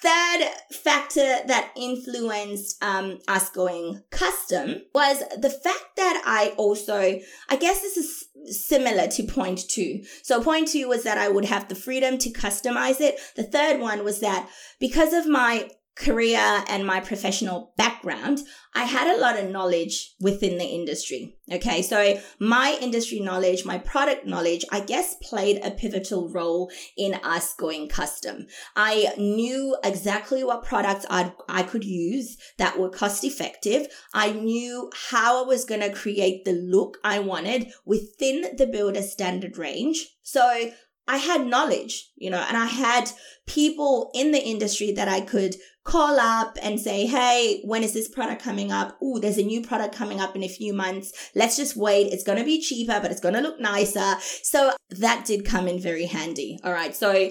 third 0.02 0.48
factor 0.70 1.46
that 1.46 1.72
influenced 1.76 2.82
um, 2.82 3.18
us 3.26 3.50
going 3.50 4.02
custom 4.10 4.82
was 4.94 5.22
the 5.36 5.50
fact 5.50 5.96
that 5.96 6.22
I 6.24 6.54
also, 6.56 7.18
I 7.48 7.56
guess 7.56 7.80
this 7.80 7.96
is 7.96 8.24
similar 8.66 9.08
to 9.08 9.22
point 9.24 9.68
two. 9.68 10.02
So 10.22 10.42
point 10.42 10.68
two 10.68 10.88
was 10.88 11.02
that 11.02 11.18
I 11.18 11.28
would 11.28 11.44
have 11.46 11.68
the 11.68 11.74
freedom 11.74 12.18
to 12.18 12.30
customize 12.30 13.00
it. 13.00 13.18
The 13.36 13.42
third 13.42 13.80
one 13.80 14.04
was 14.04 14.20
that 14.20 14.48
because 14.78 15.12
of 15.12 15.26
my 15.26 15.68
career 15.98 16.64
and 16.68 16.86
my 16.86 17.00
professional 17.00 17.72
background, 17.76 18.38
I 18.74 18.84
had 18.84 19.12
a 19.12 19.20
lot 19.20 19.38
of 19.38 19.50
knowledge 19.50 20.14
within 20.20 20.58
the 20.58 20.64
industry. 20.64 21.36
Okay. 21.50 21.82
So 21.82 22.20
my 22.38 22.78
industry 22.80 23.18
knowledge, 23.18 23.64
my 23.64 23.78
product 23.78 24.24
knowledge, 24.24 24.64
I 24.70 24.80
guess 24.80 25.16
played 25.22 25.60
a 25.64 25.72
pivotal 25.72 26.30
role 26.30 26.70
in 26.96 27.14
us 27.24 27.54
going 27.54 27.88
custom. 27.88 28.46
I 28.76 29.12
knew 29.18 29.76
exactly 29.82 30.44
what 30.44 30.64
products 30.64 31.06
i 31.10 31.32
I 31.48 31.62
could 31.62 31.84
use 31.84 32.36
that 32.58 32.78
were 32.78 32.90
cost 32.90 33.24
effective. 33.24 33.88
I 34.14 34.30
knew 34.32 34.90
how 35.10 35.42
I 35.42 35.46
was 35.46 35.64
going 35.64 35.80
to 35.80 35.92
create 35.92 36.44
the 36.44 36.52
look 36.52 36.98
I 37.02 37.18
wanted 37.18 37.72
within 37.84 38.56
the 38.56 38.66
builder 38.66 39.02
standard 39.02 39.58
range. 39.58 40.06
So 40.22 40.70
I 41.08 41.16
had 41.16 41.46
knowledge, 41.46 42.10
you 42.16 42.30
know, 42.30 42.44
and 42.46 42.56
I 42.56 42.66
had 42.66 43.10
people 43.46 44.10
in 44.14 44.30
the 44.30 44.42
industry 44.42 44.92
that 44.92 45.08
I 45.08 45.22
could 45.22 45.56
call 45.82 46.20
up 46.20 46.58
and 46.62 46.78
say, 46.78 47.06
Hey, 47.06 47.62
when 47.64 47.82
is 47.82 47.94
this 47.94 48.08
product 48.08 48.42
coming 48.42 48.70
up? 48.70 48.98
Oh, 49.02 49.18
there's 49.18 49.38
a 49.38 49.42
new 49.42 49.62
product 49.62 49.94
coming 49.94 50.20
up 50.20 50.36
in 50.36 50.42
a 50.42 50.48
few 50.48 50.74
months. 50.74 51.30
Let's 51.34 51.56
just 51.56 51.76
wait. 51.76 52.12
It's 52.12 52.24
going 52.24 52.38
to 52.38 52.44
be 52.44 52.60
cheaper, 52.60 53.00
but 53.00 53.10
it's 53.10 53.20
going 53.20 53.34
to 53.34 53.40
look 53.40 53.58
nicer. 53.58 54.16
So 54.42 54.72
that 54.90 55.24
did 55.24 55.46
come 55.46 55.66
in 55.66 55.80
very 55.80 56.04
handy. 56.04 56.58
All 56.62 56.72
right. 56.72 56.94
So 56.94 57.30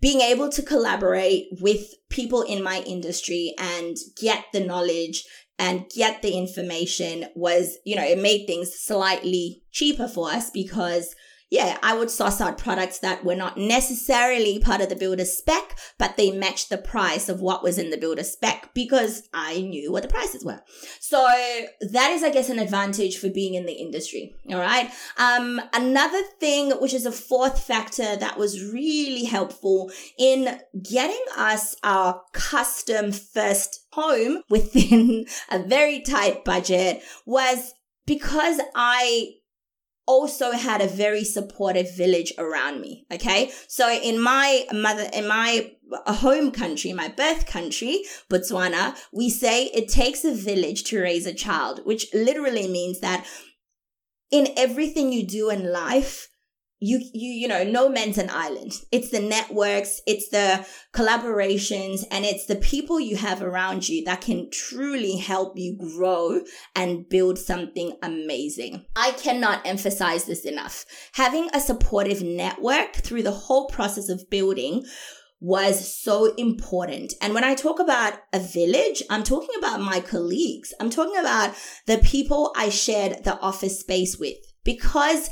being 0.00 0.20
able 0.20 0.48
to 0.50 0.62
collaborate 0.62 1.48
with 1.60 1.94
people 2.10 2.42
in 2.42 2.62
my 2.62 2.80
industry 2.86 3.54
and 3.58 3.96
get 4.20 4.44
the 4.52 4.60
knowledge 4.60 5.24
and 5.58 5.86
get 5.94 6.22
the 6.22 6.36
information 6.36 7.26
was, 7.34 7.78
you 7.84 7.96
know, 7.96 8.04
it 8.04 8.18
made 8.18 8.46
things 8.46 8.72
slightly 8.72 9.62
cheaper 9.72 10.06
for 10.06 10.30
us 10.30 10.50
because 10.50 11.14
yeah, 11.48 11.78
I 11.80 11.96
would 11.96 12.10
source 12.10 12.40
out 12.40 12.58
products 12.58 12.98
that 13.00 13.24
were 13.24 13.36
not 13.36 13.56
necessarily 13.56 14.58
part 14.58 14.80
of 14.80 14.88
the 14.88 14.96
builder 14.96 15.24
spec, 15.24 15.78
but 15.96 16.16
they 16.16 16.32
matched 16.32 16.70
the 16.70 16.78
price 16.78 17.28
of 17.28 17.40
what 17.40 17.62
was 17.62 17.78
in 17.78 17.90
the 17.90 17.96
builder 17.96 18.24
spec 18.24 18.70
because 18.74 19.22
I 19.32 19.60
knew 19.60 19.92
what 19.92 20.02
the 20.02 20.08
prices 20.08 20.44
were. 20.44 20.60
So 20.98 21.24
that 21.80 22.10
is, 22.10 22.24
I 22.24 22.30
guess, 22.30 22.48
an 22.50 22.58
advantage 22.58 23.18
for 23.18 23.30
being 23.30 23.54
in 23.54 23.64
the 23.64 23.74
industry. 23.74 24.34
All 24.50 24.58
right. 24.58 24.90
Um, 25.18 25.60
another 25.72 26.20
thing, 26.40 26.72
which 26.72 26.94
is 26.94 27.06
a 27.06 27.12
fourth 27.12 27.62
factor 27.62 28.16
that 28.16 28.38
was 28.38 28.64
really 28.72 29.24
helpful 29.24 29.92
in 30.18 30.58
getting 30.82 31.24
us 31.36 31.76
our 31.84 32.22
custom 32.32 33.12
first 33.12 33.86
home 33.92 34.42
within 34.50 35.26
a 35.50 35.60
very 35.60 36.00
tight 36.00 36.44
budget 36.44 37.02
was 37.24 37.72
because 38.04 38.60
I 38.74 39.34
also 40.06 40.52
had 40.52 40.80
a 40.80 40.86
very 40.86 41.24
supportive 41.24 41.94
village 41.96 42.32
around 42.38 42.80
me. 42.80 43.06
Okay. 43.12 43.50
So 43.68 43.90
in 43.90 44.20
my 44.20 44.66
mother, 44.72 45.08
in 45.12 45.26
my 45.26 45.72
uh, 46.06 46.12
home 46.14 46.50
country, 46.50 46.92
my 46.92 47.08
birth 47.08 47.46
country, 47.46 48.04
Botswana, 48.30 48.96
we 49.12 49.28
say 49.30 49.66
it 49.66 49.88
takes 49.88 50.24
a 50.24 50.34
village 50.34 50.84
to 50.84 51.00
raise 51.00 51.26
a 51.26 51.34
child, 51.34 51.80
which 51.84 52.06
literally 52.14 52.68
means 52.68 53.00
that 53.00 53.26
in 54.30 54.48
everything 54.56 55.12
you 55.12 55.26
do 55.26 55.50
in 55.50 55.72
life, 55.72 56.28
you 56.78 56.98
you 57.14 57.30
you 57.30 57.48
know 57.48 57.64
no 57.64 57.88
man's 57.88 58.18
an 58.18 58.28
island 58.30 58.72
it's 58.92 59.10
the 59.10 59.20
networks 59.20 60.00
it's 60.06 60.28
the 60.28 60.66
collaborations 60.92 62.04
and 62.10 62.24
it's 62.24 62.46
the 62.46 62.56
people 62.56 63.00
you 63.00 63.16
have 63.16 63.42
around 63.42 63.88
you 63.88 64.04
that 64.04 64.20
can 64.20 64.48
truly 64.50 65.16
help 65.16 65.54
you 65.56 65.76
grow 65.76 66.40
and 66.74 67.08
build 67.08 67.38
something 67.38 67.96
amazing 68.02 68.84
i 68.94 69.10
cannot 69.12 69.66
emphasize 69.66 70.24
this 70.24 70.44
enough 70.44 70.84
having 71.12 71.48
a 71.54 71.60
supportive 71.60 72.22
network 72.22 72.94
through 72.96 73.22
the 73.22 73.32
whole 73.32 73.66
process 73.68 74.08
of 74.08 74.28
building 74.30 74.84
was 75.38 75.94
so 75.94 76.34
important. 76.36 77.12
And 77.20 77.34
when 77.34 77.44
I 77.44 77.54
talk 77.54 77.78
about 77.78 78.14
a 78.32 78.40
village, 78.40 79.02
I'm 79.10 79.22
talking 79.22 79.50
about 79.58 79.82
my 79.82 80.00
colleagues. 80.00 80.72
I'm 80.80 80.88
talking 80.88 81.18
about 81.18 81.54
the 81.86 81.98
people 81.98 82.54
I 82.56 82.70
shared 82.70 83.22
the 83.22 83.38
office 83.40 83.78
space 83.78 84.16
with 84.18 84.38
because 84.64 85.28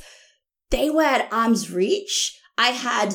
they 0.71 0.91
were 0.91 1.03
at 1.03 1.33
arm's 1.33 1.71
reach. 1.71 2.39
I 2.57 2.69
had 2.69 3.15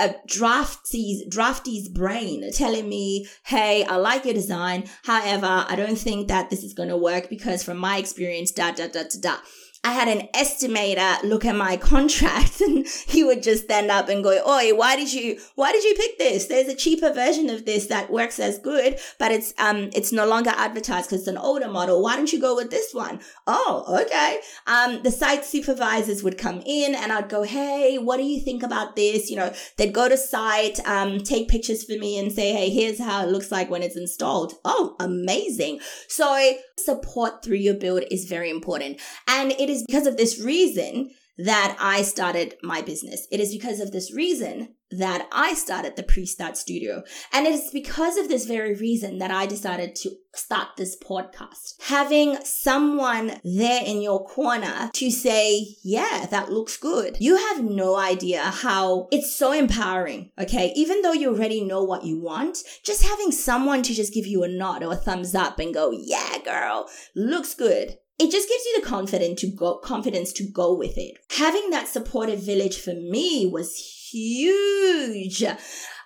a 0.00 0.14
drafty's 0.26 1.24
drafty's 1.28 1.88
brain 1.88 2.50
telling 2.52 2.88
me, 2.88 3.26
"Hey, 3.44 3.84
I 3.84 3.96
like 3.96 4.24
your 4.24 4.34
design. 4.34 4.84
However, 5.04 5.64
I 5.68 5.76
don't 5.76 5.98
think 5.98 6.28
that 6.28 6.50
this 6.50 6.62
is 6.62 6.74
going 6.74 6.90
to 6.90 6.96
work 6.96 7.30
because 7.30 7.62
from 7.62 7.78
my 7.78 7.96
experience, 7.96 8.50
da 8.50 8.72
da 8.72 8.88
da 8.88 9.04
da 9.04 9.20
da." 9.20 9.36
I 9.84 9.92
had 9.92 10.08
an 10.08 10.28
estimator 10.34 11.22
look 11.22 11.44
at 11.44 11.54
my 11.54 11.76
contract 11.88 12.60
and 12.60 12.86
he 13.06 13.22
would 13.22 13.42
just 13.42 13.64
stand 13.64 13.90
up 13.90 14.08
and 14.08 14.24
go, 14.24 14.30
Oi, 14.30 14.74
why 14.74 14.96
did 14.96 15.12
you, 15.12 15.38
why 15.54 15.72
did 15.72 15.84
you 15.84 15.94
pick 15.94 16.18
this? 16.18 16.46
There's 16.46 16.68
a 16.68 16.74
cheaper 16.74 17.12
version 17.12 17.48
of 17.48 17.64
this 17.64 17.86
that 17.86 18.10
works 18.10 18.38
as 18.40 18.58
good, 18.58 18.98
but 19.18 19.30
it's, 19.30 19.54
um, 19.58 19.90
it's 19.94 20.12
no 20.12 20.26
longer 20.26 20.50
advertised 20.54 21.08
because 21.08 21.20
it's 21.20 21.28
an 21.28 21.38
older 21.38 21.68
model. 21.68 22.02
Why 22.02 22.16
don't 22.16 22.32
you 22.32 22.40
go 22.40 22.56
with 22.56 22.70
this 22.70 22.92
one? 22.92 23.20
Oh, 23.46 24.02
okay. 24.04 24.40
Um, 24.66 25.02
the 25.02 25.10
site 25.10 25.44
supervisors 25.44 26.22
would 26.22 26.38
come 26.38 26.60
in 26.66 26.94
and 26.94 27.12
I'd 27.12 27.28
go, 27.28 27.42
Hey, 27.44 27.98
what 27.98 28.16
do 28.16 28.24
you 28.24 28.40
think 28.40 28.62
about 28.62 28.96
this? 28.96 29.30
You 29.30 29.36
know, 29.36 29.52
they'd 29.76 29.94
go 29.94 30.08
to 30.08 30.16
site, 30.16 30.80
um, 30.86 31.18
take 31.20 31.48
pictures 31.48 31.84
for 31.84 31.92
me 31.92 32.18
and 32.18 32.32
say, 32.32 32.52
Hey, 32.52 32.70
here's 32.70 32.98
how 32.98 33.22
it 33.22 33.30
looks 33.30 33.52
like 33.52 33.70
when 33.70 33.82
it's 33.82 33.96
installed. 33.96 34.54
Oh, 34.64 34.96
amazing. 34.98 35.80
So 36.08 36.54
support 36.76 37.42
through 37.42 37.56
your 37.56 37.74
build 37.74 38.04
is 38.10 38.24
very 38.24 38.50
important. 38.50 39.00
And 39.26 39.52
it 39.52 39.67
is 39.68 39.84
because 39.86 40.06
of 40.06 40.16
this 40.16 40.40
reason 40.40 41.10
that 41.38 41.76
I 41.80 42.02
started 42.02 42.56
my 42.62 42.82
business. 42.82 43.28
It 43.30 43.38
is 43.40 43.52
because 43.52 43.78
of 43.78 43.92
this 43.92 44.12
reason 44.12 44.74
that 44.90 45.28
I 45.30 45.54
started 45.54 45.94
the 45.94 46.02
Pre-Start 46.02 46.56
Studio. 46.56 47.02
And 47.32 47.46
it 47.46 47.52
is 47.52 47.70
because 47.72 48.16
of 48.16 48.28
this 48.28 48.46
very 48.46 48.74
reason 48.74 49.18
that 49.18 49.30
I 49.30 49.46
decided 49.46 49.94
to 49.96 50.10
start 50.34 50.68
this 50.76 50.96
podcast. 50.98 51.74
Having 51.82 52.38
someone 52.44 53.38
there 53.44 53.82
in 53.84 54.02
your 54.02 54.26
corner 54.26 54.90
to 54.94 55.10
say, 55.10 55.76
yeah, 55.84 56.26
that 56.30 56.50
looks 56.50 56.76
good. 56.76 57.18
You 57.20 57.36
have 57.36 57.62
no 57.62 57.96
idea 57.96 58.40
how 58.42 59.06
it's 59.12 59.36
so 59.36 59.52
empowering. 59.52 60.32
Okay. 60.40 60.72
Even 60.74 61.02
though 61.02 61.12
you 61.12 61.28
already 61.28 61.62
know 61.62 61.84
what 61.84 62.04
you 62.04 62.20
want, 62.20 62.58
just 62.84 63.04
having 63.04 63.30
someone 63.30 63.82
to 63.82 63.94
just 63.94 64.14
give 64.14 64.26
you 64.26 64.42
a 64.42 64.48
nod 64.48 64.82
or 64.82 64.94
a 64.94 64.96
thumbs 64.96 65.34
up 65.34 65.60
and 65.60 65.74
go, 65.74 65.92
yeah, 65.92 66.38
girl, 66.44 66.88
looks 67.14 67.54
good 67.54 67.98
it 68.18 68.30
just 68.30 68.48
gives 68.48 68.64
you 68.64 68.80
the 68.80 68.86
confidence 68.86 69.40
to 69.40 69.46
go 69.48 69.78
confidence 69.78 70.32
to 70.34 70.44
go 70.44 70.74
with 70.74 70.98
it. 70.98 71.18
Having 71.30 71.70
that 71.70 71.88
supportive 71.88 72.42
village 72.42 72.80
for 72.80 72.94
me 72.94 73.46
was 73.46 73.76
huge. 74.10 75.44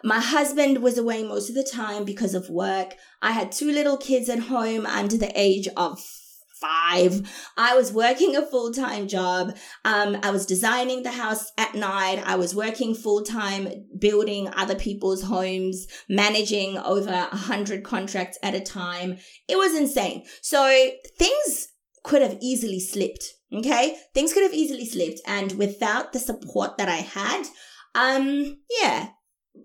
My 0.04 0.21
husband 0.21 0.83
was 0.83 0.99
away 0.99 1.23
most 1.23 1.49
of 1.49 1.54
the 1.54 1.64
time 1.64 2.04
because 2.04 2.35
of 2.35 2.50
work. 2.50 2.97
I 3.23 3.33
had 3.33 3.52
two 3.52 3.71
little 3.71 3.97
kids 3.97 4.28
at 4.28 4.40
home 4.40 4.85
under 4.85 5.16
the 5.16 5.33
age 5.35 5.69
of 5.76 6.04
five. 6.61 7.28
I 7.57 7.75
was 7.75 7.92
working 7.92 8.37
a 8.37 8.47
full 8.47 8.73
time 8.73 9.09
job. 9.09 9.57
Um, 9.85 10.16
I 10.23 10.31
was 10.31 10.47
designing 10.47 11.02
the 11.02 11.11
house 11.11 11.50
at 11.59 11.75
night. 11.75 12.23
I 12.25 12.37
was 12.37 12.54
working 12.54 12.95
full 12.95 13.23
time, 13.23 13.69
building 13.99 14.49
other 14.54 14.76
people's 14.76 15.23
homes, 15.23 15.87
managing 16.09 16.78
over 16.78 17.11
a 17.11 17.37
hundred 17.37 17.85
contracts 17.85 18.38
at 18.42 18.54
a 18.54 18.61
time. 18.61 19.19
It 19.49 19.57
was 19.57 19.75
insane. 19.75 20.25
So 20.40 20.90
things 21.19 21.72
could 22.02 22.23
have 22.23 22.38
easily 22.40 22.80
slipped. 22.80 23.25
Okay. 23.52 23.97
Things 24.14 24.32
could 24.32 24.42
have 24.42 24.54
easily 24.54 24.87
slipped. 24.87 25.21
And 25.26 25.52
without 25.52 26.12
the 26.12 26.18
support 26.18 26.78
that 26.78 26.88
I 26.88 26.97
had, 26.97 27.44
um, 27.94 28.59
yeah, 28.80 29.09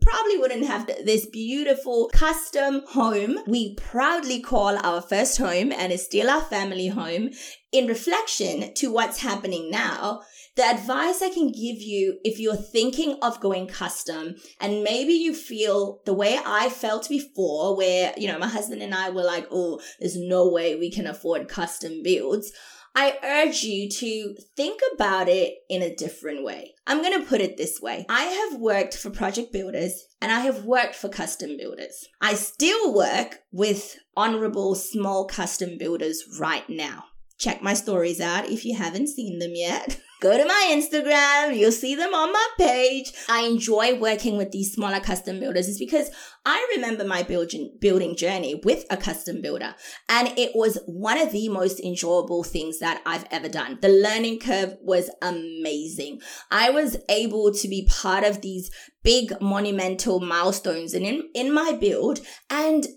probably 0.02 0.38
wouldn't 0.38 0.66
have 0.66 0.88
this 1.06 1.26
beautiful 1.26 2.10
custom 2.14 2.82
home 2.90 3.40
we 3.48 3.74
proudly 3.76 4.42
call 4.42 4.78
our 4.86 5.02
first 5.02 5.38
home 5.38 5.72
and 5.72 5.94
is 5.94 6.04
still 6.04 6.30
our 6.30 6.42
family 6.42 6.88
home 6.88 7.30
in 7.72 7.88
reflection 7.88 8.74
to 8.74 8.92
what's 8.92 9.22
happening 9.22 9.72
now 9.72 10.22
the 10.58 10.66
advice 10.66 11.22
I 11.22 11.30
can 11.30 11.52
give 11.52 11.82
you 11.82 12.18
if 12.24 12.40
you're 12.40 12.56
thinking 12.56 13.20
of 13.22 13.40
going 13.40 13.68
custom 13.68 14.36
and 14.60 14.84
maybe 14.84 15.14
you 15.14 15.36
feel 15.36 16.02
the 16.06 16.16
way 16.16 16.40
I 16.44 16.70
felt 16.70 17.08
before, 17.08 17.78
where, 17.78 18.12
you 18.18 18.28
know, 18.28 18.40
my 18.40 18.48
husband 18.48 18.82
and 18.82 18.94
I 18.94 19.12
were 19.12 19.24
like, 19.24 19.48
oh, 19.52 19.80
there's 20.00 20.18
no 20.18 20.50
way 20.50 20.76
we 20.76 20.90
can 20.90 21.06
afford 21.06 21.48
custom 21.48 22.02
builds. 22.04 22.52
I 22.96 23.20
urge 23.24 23.62
you 23.62 23.88
to 23.88 24.36
think 24.56 24.82
about 24.96 25.30
it 25.30 25.54
in 25.70 25.84
a 25.84 25.96
different 25.96 26.44
way. 26.44 26.74
I'm 26.88 27.04
going 27.04 27.22
to 27.22 27.28
put 27.28 27.42
it 27.42 27.56
this 27.56 27.80
way. 27.80 28.08
I 28.10 28.24
have 28.24 28.60
worked 28.60 28.98
for 28.98 29.12
project 29.12 29.54
builders 29.54 30.08
and 30.20 30.32
I 30.32 30.40
have 30.40 30.66
worked 30.66 30.96
for 30.96 31.08
custom 31.08 31.56
builders. 31.56 32.08
I 32.20 32.34
still 32.34 32.96
work 32.96 33.42
with 33.52 34.00
honorable 34.16 34.74
small 34.74 35.28
custom 35.28 35.78
builders 35.78 36.24
right 36.40 36.68
now. 36.68 37.04
Check 37.38 37.62
my 37.62 37.76
stories 37.76 38.20
out 38.20 38.50
if 38.50 38.66
you 38.66 38.76
haven't 38.76 39.10
seen 39.10 39.38
them 39.38 39.52
yet. 39.54 40.02
Go 40.20 40.36
to 40.36 40.46
my 40.46 40.70
Instagram, 40.72 41.56
you'll 41.56 41.72
see 41.72 41.94
them 41.94 42.14
on 42.14 42.34
my 42.34 42.48
page. 42.58 43.14
I 43.30 43.42
enjoy 43.42 44.00
working 44.00 44.36
with 44.36 44.52
these 44.52 44.74
smaller 44.74 45.00
custom 45.00 45.40
builders 45.40 45.68
is 45.68 45.78
because 45.78 46.10
I 46.44 46.74
remember 46.76 47.04
my 47.04 47.22
building 47.22 48.16
journey 48.16 48.60
with 48.64 48.86
a 48.90 48.98
custom 48.98 49.42
builder 49.42 49.76
and 50.10 50.30
it 50.38 50.54
was 50.56 50.80
one 50.88 51.20
of 51.20 51.32
the 51.32 51.50
most 51.50 51.80
enjoyable 51.80 52.44
things 52.44 52.80
that 52.80 53.02
I've 53.06 53.26
ever 53.30 53.48
done. 53.48 53.78
The 53.82 53.90
learning 53.90 54.40
curve 54.40 54.78
was 54.82 55.12
amazing. 55.22 56.22
I 56.50 56.72
was 56.72 56.98
able 57.10 57.54
to 57.54 57.68
be 57.68 57.88
part 57.88 58.24
of 58.24 58.42
these 58.42 58.72
big 59.04 59.40
monumental 59.40 60.20
milestones 60.20 60.94
and 60.94 61.06
in, 61.06 61.30
in 61.36 61.54
my 61.54 61.78
build 61.80 62.22
and 62.50 62.88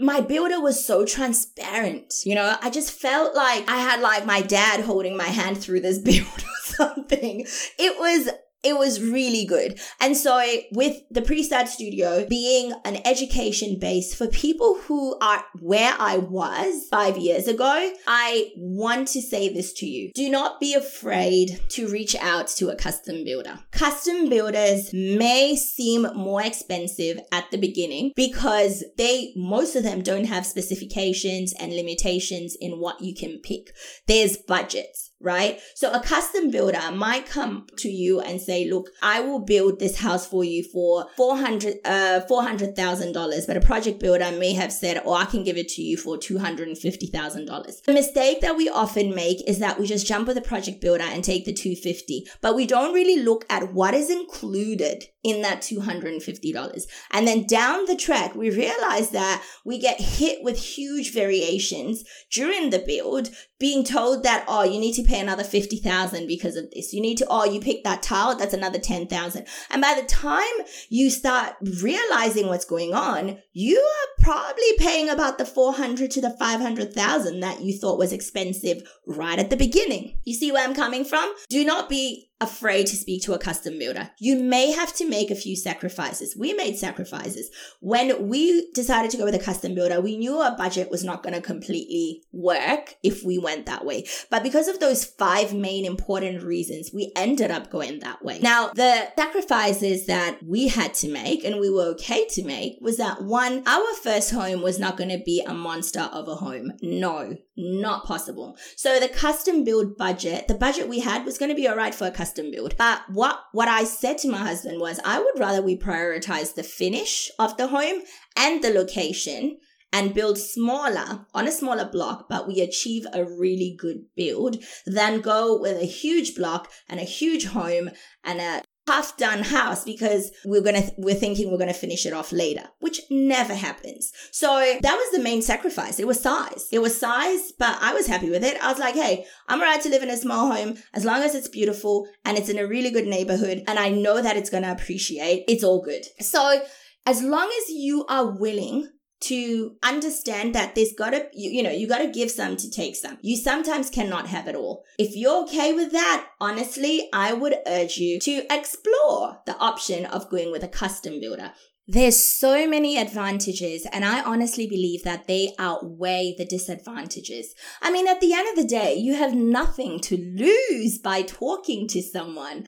my 0.00 0.20
builder 0.20 0.60
was 0.60 0.84
so 0.84 1.04
transparent. 1.04 2.14
You 2.24 2.34
know, 2.34 2.56
I 2.60 2.70
just 2.70 2.90
felt 2.90 3.34
like 3.34 3.68
I 3.68 3.78
had 3.78 4.00
like 4.00 4.26
my 4.26 4.40
dad 4.40 4.80
holding 4.80 5.16
my 5.16 5.24
hand 5.24 5.58
through 5.58 5.80
this 5.80 5.98
build 6.02 6.26
or 6.26 6.60
something. 6.62 7.46
It 7.78 7.98
was 7.98 8.30
it 8.62 8.78
was 8.78 9.02
really 9.02 9.44
good. 9.44 9.80
And 10.00 10.16
so 10.16 10.42
with 10.72 10.96
the 11.10 11.22
Pre-Start 11.22 11.68
Studio 11.68 12.26
being 12.28 12.72
an 12.84 12.98
education 13.04 13.78
base 13.78 14.14
for 14.14 14.26
people 14.26 14.78
who 14.82 15.16
are 15.20 15.44
where 15.60 15.94
I 15.98 16.18
was 16.18 16.86
five 16.90 17.16
years 17.16 17.48
ago, 17.48 17.92
I 18.06 18.50
want 18.56 19.08
to 19.08 19.22
say 19.22 19.52
this 19.52 19.72
to 19.74 19.86
you. 19.86 20.10
Do 20.14 20.28
not 20.28 20.60
be 20.60 20.74
afraid 20.74 21.60
to 21.70 21.88
reach 21.88 22.14
out 22.16 22.48
to 22.48 22.68
a 22.68 22.76
custom 22.76 23.24
builder. 23.24 23.60
Custom 23.70 24.28
builders 24.28 24.90
may 24.92 25.56
seem 25.56 26.06
more 26.14 26.42
expensive 26.42 27.18
at 27.32 27.50
the 27.50 27.58
beginning 27.58 28.12
because 28.14 28.84
they, 28.98 29.32
most 29.36 29.74
of 29.74 29.82
them 29.82 30.02
don't 30.02 30.26
have 30.26 30.44
specifications 30.46 31.54
and 31.58 31.74
limitations 31.74 32.56
in 32.60 32.72
what 32.72 33.00
you 33.00 33.14
can 33.14 33.38
pick. 33.42 33.72
There's 34.06 34.36
budgets 34.36 35.09
right? 35.20 35.60
So 35.74 35.92
a 35.92 36.00
custom 36.00 36.50
builder 36.50 36.80
might 36.92 37.26
come 37.26 37.66
to 37.78 37.88
you 37.88 38.20
and 38.20 38.40
say, 38.40 38.68
look, 38.70 38.90
I 39.02 39.20
will 39.20 39.40
build 39.40 39.78
this 39.78 39.98
house 39.98 40.26
for 40.26 40.44
you 40.44 40.64
for 40.64 41.06
400, 41.16 41.78
uh, 41.84 42.20
$400,000. 42.28 43.46
But 43.46 43.56
a 43.56 43.60
project 43.60 44.00
builder 44.00 44.32
may 44.32 44.54
have 44.54 44.72
said, 44.72 45.02
oh, 45.04 45.12
I 45.12 45.26
can 45.26 45.44
give 45.44 45.56
it 45.56 45.68
to 45.70 45.82
you 45.82 45.96
for 45.96 46.16
$250,000. 46.16 47.82
The 47.84 47.92
mistake 47.92 48.40
that 48.40 48.56
we 48.56 48.68
often 48.68 49.14
make 49.14 49.46
is 49.48 49.58
that 49.58 49.78
we 49.78 49.86
just 49.86 50.06
jump 50.06 50.26
with 50.26 50.38
a 50.38 50.42
project 50.42 50.80
builder 50.80 51.04
and 51.04 51.22
take 51.22 51.44
the 51.44 51.52
250, 51.52 52.26
but 52.40 52.54
we 52.54 52.66
don't 52.66 52.94
really 52.94 53.22
look 53.22 53.44
at 53.50 53.72
what 53.72 53.94
is 53.94 54.10
included 54.10 55.04
in 55.22 55.42
that 55.42 55.60
$250. 55.60 56.86
And 57.10 57.26
then 57.26 57.46
down 57.46 57.84
the 57.84 57.96
track, 57.96 58.34
we 58.34 58.50
realize 58.50 59.10
that 59.10 59.42
we 59.64 59.78
get 59.78 60.00
hit 60.00 60.42
with 60.42 60.58
huge 60.58 61.12
variations 61.12 62.04
during 62.30 62.70
the 62.70 62.78
build, 62.78 63.28
being 63.58 63.84
told 63.84 64.22
that, 64.22 64.44
oh, 64.48 64.64
you 64.64 64.80
need 64.80 64.94
to 64.94 65.02
pay 65.02 65.20
another 65.20 65.44
50,000 65.44 66.26
because 66.26 66.56
of 66.56 66.70
this. 66.70 66.94
You 66.94 67.02
need 67.02 67.18
to, 67.18 67.26
oh, 67.28 67.44
you 67.44 67.60
picked 67.60 67.84
that 67.84 68.02
tile, 68.02 68.34
that's 68.34 68.54
another 68.54 68.78
10,000. 68.78 69.46
And 69.70 69.82
by 69.82 69.98
the 70.00 70.06
time 70.06 70.40
you 70.88 71.10
start 71.10 71.56
realizing 71.82 72.46
what's 72.46 72.64
going 72.64 72.94
on, 72.94 73.38
you 73.52 73.78
are 73.78 74.24
probably 74.24 74.72
paying 74.78 75.10
about 75.10 75.36
the 75.36 75.44
400 75.44 76.10
to 76.12 76.20
the 76.22 76.30
500,000 76.30 77.40
that 77.40 77.60
you 77.60 77.76
thought 77.76 77.98
was 77.98 78.12
expensive 78.12 78.82
right 79.06 79.38
at 79.38 79.50
the 79.50 79.56
beginning. 79.56 80.18
You 80.24 80.34
see 80.34 80.50
where 80.50 80.66
I'm 80.66 80.74
coming 80.74 81.04
from? 81.04 81.30
Do 81.50 81.62
not 81.62 81.90
be 81.90 82.29
afraid 82.40 82.86
to 82.86 82.96
speak 82.96 83.22
to 83.22 83.34
a 83.34 83.38
custom 83.38 83.78
builder. 83.78 84.10
You 84.18 84.36
may 84.42 84.72
have 84.72 84.94
to 84.96 85.08
make 85.08 85.30
a 85.30 85.34
few 85.34 85.56
sacrifices. 85.56 86.34
We 86.36 86.54
made 86.54 86.76
sacrifices. 86.76 87.50
When 87.80 88.28
we 88.28 88.70
decided 88.72 89.10
to 89.10 89.18
go 89.18 89.24
with 89.24 89.34
a 89.34 89.38
custom 89.38 89.74
builder, 89.74 90.00
we 90.00 90.16
knew 90.16 90.38
our 90.38 90.56
budget 90.56 90.90
was 90.90 91.04
not 91.04 91.22
going 91.22 91.34
to 91.34 91.40
completely 91.40 92.22
work 92.32 92.94
if 93.02 93.22
we 93.22 93.38
went 93.38 93.66
that 93.66 93.84
way. 93.84 94.06
But 94.30 94.42
because 94.42 94.68
of 94.68 94.80
those 94.80 95.04
five 95.04 95.52
main 95.52 95.84
important 95.84 96.42
reasons, 96.42 96.90
we 96.92 97.12
ended 97.14 97.50
up 97.50 97.70
going 97.70 97.98
that 98.00 98.24
way. 98.24 98.38
Now, 98.40 98.68
the 98.68 99.08
sacrifices 99.18 100.06
that 100.06 100.38
we 100.42 100.68
had 100.68 100.94
to 100.94 101.12
make 101.12 101.44
and 101.44 101.60
we 101.60 101.70
were 101.70 101.90
okay 101.92 102.26
to 102.28 102.44
make 102.44 102.78
was 102.80 102.96
that 102.96 103.22
one, 103.22 103.62
our 103.66 103.94
first 104.02 104.30
home 104.30 104.62
was 104.62 104.78
not 104.78 104.96
going 104.96 105.10
to 105.10 105.22
be 105.24 105.42
a 105.46 105.52
monster 105.52 106.08
of 106.12 106.26
a 106.26 106.36
home. 106.36 106.72
No, 106.80 107.36
not 107.56 108.04
possible. 108.04 108.56
So 108.76 108.98
the 108.98 109.08
custom 109.08 109.62
build 109.62 109.98
budget, 109.98 110.48
the 110.48 110.54
budget 110.54 110.88
we 110.88 111.00
had 111.00 111.26
was 111.26 111.36
going 111.36 111.50
to 111.50 111.54
be 111.54 111.68
all 111.68 111.76
right 111.76 111.94
for 111.94 112.06
a 112.06 112.10
custom 112.10 112.29
custom 112.30 112.50
build. 112.50 112.76
But 112.76 113.02
what, 113.10 113.40
what 113.52 113.68
I 113.68 113.84
said 113.84 114.18
to 114.18 114.28
my 114.28 114.38
husband 114.38 114.80
was, 114.80 115.00
I 115.04 115.18
would 115.20 115.38
rather 115.38 115.62
we 115.62 115.76
prioritize 115.76 116.54
the 116.54 116.62
finish 116.62 117.30
of 117.38 117.56
the 117.56 117.68
home 117.68 118.02
and 118.36 118.62
the 118.62 118.70
location 118.70 119.58
and 119.92 120.14
build 120.14 120.38
smaller 120.38 121.26
on 121.34 121.48
a 121.48 121.52
smaller 121.52 121.88
block, 121.90 122.28
but 122.28 122.46
we 122.46 122.60
achieve 122.60 123.04
a 123.12 123.24
really 123.24 123.74
good 123.76 124.04
build 124.14 124.62
than 124.86 125.20
go 125.20 125.60
with 125.60 125.76
a 125.82 125.86
huge 125.86 126.36
block 126.36 126.70
and 126.88 127.00
a 127.00 127.04
huge 127.04 127.46
home 127.46 127.90
and 128.22 128.40
a 128.40 128.62
half 128.90 129.16
done 129.16 129.42
house 129.44 129.84
because 129.84 130.32
we're 130.44 130.60
gonna 130.62 130.90
we're 130.96 131.14
thinking 131.14 131.50
we're 131.50 131.58
gonna 131.58 131.72
finish 131.72 132.04
it 132.06 132.12
off 132.12 132.32
later, 132.32 132.64
which 132.80 133.00
never 133.10 133.54
happens. 133.54 134.12
So 134.32 134.48
that 134.82 134.96
was 134.96 135.10
the 135.12 135.22
main 135.22 135.42
sacrifice. 135.42 136.00
It 136.00 136.06
was 136.06 136.20
size. 136.20 136.68
It 136.72 136.80
was 136.80 136.98
size, 136.98 137.52
but 137.58 137.78
I 137.80 137.94
was 137.94 138.06
happy 138.08 138.30
with 138.30 138.42
it. 138.42 138.60
I 138.60 138.68
was 138.68 138.80
like, 138.80 138.94
hey, 138.94 139.24
I'm 139.48 139.60
alright 139.60 139.80
to 139.82 139.88
live 139.88 140.02
in 140.02 140.10
a 140.10 140.16
small 140.16 140.52
home 140.52 140.76
as 140.92 141.04
long 141.04 141.22
as 141.22 141.34
it's 141.34 141.48
beautiful 141.48 142.08
and 142.24 142.36
it's 142.36 142.48
in 142.48 142.58
a 142.58 142.66
really 142.66 142.90
good 142.90 143.06
neighborhood 143.06 143.62
and 143.68 143.78
I 143.78 143.90
know 143.90 144.20
that 144.20 144.36
it's 144.36 144.50
gonna 144.50 144.72
appreciate. 144.72 145.44
It's 145.46 145.62
all 145.62 145.82
good. 145.82 146.04
So 146.20 146.60
as 147.06 147.22
long 147.22 147.48
as 147.62 147.70
you 147.70 148.04
are 148.08 148.38
willing 148.38 148.88
to 149.20 149.76
understand 149.82 150.54
that 150.54 150.74
there's 150.74 150.92
gotta, 150.92 151.28
you, 151.32 151.50
you 151.50 151.62
know, 151.62 151.70
you 151.70 151.86
gotta 151.86 152.08
give 152.08 152.30
some 152.30 152.56
to 152.56 152.70
take 152.70 152.96
some. 152.96 153.18
You 153.20 153.36
sometimes 153.36 153.90
cannot 153.90 154.28
have 154.28 154.48
it 154.48 154.54
all. 154.54 154.84
If 154.98 155.14
you're 155.14 155.42
okay 155.42 155.72
with 155.74 155.92
that, 155.92 156.28
honestly, 156.40 157.08
I 157.12 157.32
would 157.32 157.54
urge 157.66 157.98
you 157.98 158.18
to 158.20 158.46
explore 158.50 159.40
the 159.46 159.56
option 159.58 160.06
of 160.06 160.30
going 160.30 160.50
with 160.50 160.64
a 160.64 160.68
custom 160.68 161.20
builder. 161.20 161.52
There's 161.86 162.22
so 162.22 162.68
many 162.68 162.96
advantages, 162.98 163.84
and 163.92 164.04
I 164.04 164.22
honestly 164.22 164.68
believe 164.68 165.02
that 165.02 165.26
they 165.26 165.54
outweigh 165.58 166.36
the 166.38 166.44
disadvantages. 166.44 167.52
I 167.82 167.90
mean, 167.90 168.06
at 168.06 168.20
the 168.20 168.32
end 168.32 168.48
of 168.48 168.54
the 168.54 168.68
day, 168.68 168.94
you 168.94 169.16
have 169.16 169.34
nothing 169.34 169.98
to 170.00 170.16
lose 170.16 170.98
by 170.98 171.22
talking 171.22 171.88
to 171.88 172.00
someone, 172.00 172.66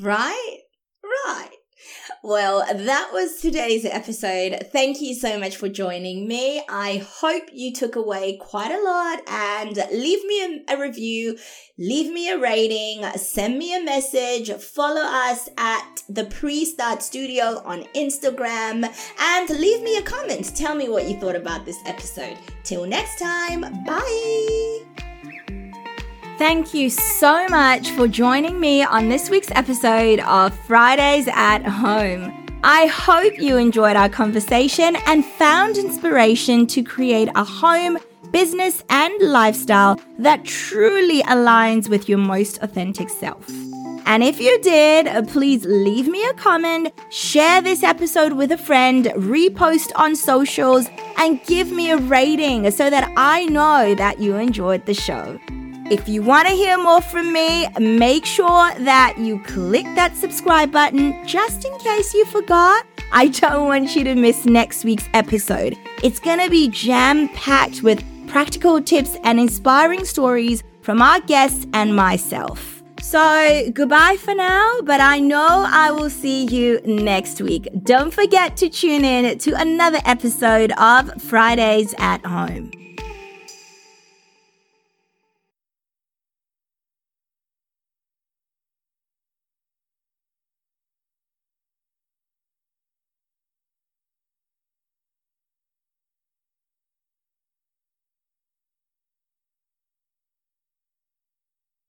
right? 0.00 0.58
Right. 1.02 1.50
Well, 2.24 2.64
that 2.74 3.10
was 3.12 3.38
today's 3.38 3.84
episode. 3.84 4.68
Thank 4.72 5.02
you 5.02 5.14
so 5.14 5.38
much 5.38 5.56
for 5.56 5.68
joining 5.68 6.26
me. 6.26 6.64
I 6.70 7.06
hope 7.06 7.50
you 7.52 7.70
took 7.70 7.96
away 7.96 8.38
quite 8.38 8.72
a 8.72 8.82
lot 8.82 9.20
and 9.28 9.76
leave 9.92 10.24
me 10.24 10.64
a, 10.66 10.74
a, 10.74 10.80
review, 10.80 11.36
leave 11.76 12.10
me 12.10 12.30
a 12.30 12.38
rating, 12.38 13.04
send 13.18 13.58
me 13.58 13.76
a 13.76 13.84
message, 13.84 14.50
follow 14.52 15.02
us 15.02 15.50
at 15.58 16.02
the 16.08 16.24
Pre-Start 16.24 17.02
Studio 17.02 17.60
on 17.62 17.84
Instagram, 17.94 18.90
and 19.20 19.50
leave 19.50 19.82
me 19.82 19.98
a 19.98 20.02
comment. 20.02 20.56
Tell 20.56 20.74
me 20.74 20.88
what 20.88 21.06
you 21.06 21.20
thought 21.20 21.36
about 21.36 21.66
this 21.66 21.78
episode. 21.84 22.38
Till 22.62 22.86
next 22.86 23.18
time, 23.18 23.60
bye. 23.84 25.13
Thank 26.36 26.74
you 26.74 26.90
so 26.90 27.46
much 27.46 27.90
for 27.92 28.08
joining 28.08 28.58
me 28.58 28.82
on 28.82 29.08
this 29.08 29.30
week's 29.30 29.52
episode 29.52 30.18
of 30.18 30.52
Fridays 30.66 31.28
at 31.28 31.62
Home. 31.64 32.44
I 32.64 32.86
hope 32.86 33.38
you 33.38 33.56
enjoyed 33.56 33.94
our 33.94 34.08
conversation 34.08 34.96
and 35.06 35.24
found 35.24 35.76
inspiration 35.76 36.66
to 36.66 36.82
create 36.82 37.28
a 37.36 37.44
home, 37.44 37.98
business, 38.32 38.82
and 38.90 39.14
lifestyle 39.20 40.00
that 40.18 40.44
truly 40.44 41.22
aligns 41.22 41.88
with 41.88 42.08
your 42.08 42.18
most 42.18 42.60
authentic 42.62 43.10
self. 43.10 43.48
And 44.04 44.24
if 44.24 44.40
you 44.40 44.60
did, 44.60 45.28
please 45.28 45.64
leave 45.64 46.08
me 46.08 46.26
a 46.26 46.34
comment, 46.34 46.92
share 47.10 47.62
this 47.62 47.84
episode 47.84 48.32
with 48.32 48.50
a 48.50 48.58
friend, 48.58 49.04
repost 49.16 49.92
on 49.94 50.16
socials, 50.16 50.88
and 51.16 51.40
give 51.44 51.70
me 51.70 51.92
a 51.92 51.96
rating 51.96 52.68
so 52.72 52.90
that 52.90 53.12
I 53.16 53.44
know 53.44 53.94
that 53.94 54.18
you 54.18 54.34
enjoyed 54.34 54.84
the 54.86 54.94
show. 54.94 55.38
If 55.90 56.08
you 56.08 56.22
want 56.22 56.48
to 56.48 56.54
hear 56.54 56.82
more 56.82 57.02
from 57.02 57.30
me, 57.30 57.68
make 57.78 58.24
sure 58.24 58.72
that 58.80 59.16
you 59.18 59.38
click 59.40 59.84
that 59.96 60.16
subscribe 60.16 60.72
button 60.72 61.26
just 61.26 61.66
in 61.66 61.76
case 61.78 62.14
you 62.14 62.24
forgot. 62.24 62.86
I 63.12 63.28
don't 63.28 63.66
want 63.66 63.94
you 63.94 64.02
to 64.04 64.14
miss 64.14 64.46
next 64.46 64.84
week's 64.84 65.08
episode. 65.12 65.76
It's 66.02 66.18
going 66.18 66.40
to 66.40 66.48
be 66.48 66.68
jam 66.68 67.28
packed 67.28 67.82
with 67.82 68.02
practical 68.26 68.80
tips 68.80 69.18
and 69.24 69.38
inspiring 69.38 70.06
stories 70.06 70.62
from 70.80 71.02
our 71.02 71.20
guests 71.20 71.66
and 71.74 71.94
myself. 71.94 72.82
So, 73.02 73.70
goodbye 73.72 74.16
for 74.16 74.34
now, 74.34 74.80
but 74.84 75.02
I 75.02 75.20
know 75.20 75.66
I 75.68 75.90
will 75.90 76.08
see 76.08 76.46
you 76.46 76.80
next 76.86 77.42
week. 77.42 77.68
Don't 77.82 78.12
forget 78.12 78.56
to 78.56 78.70
tune 78.70 79.04
in 79.04 79.36
to 79.40 79.52
another 79.52 79.98
episode 80.06 80.72
of 80.78 81.20
Fridays 81.20 81.94
at 81.98 82.24
Home. 82.24 82.70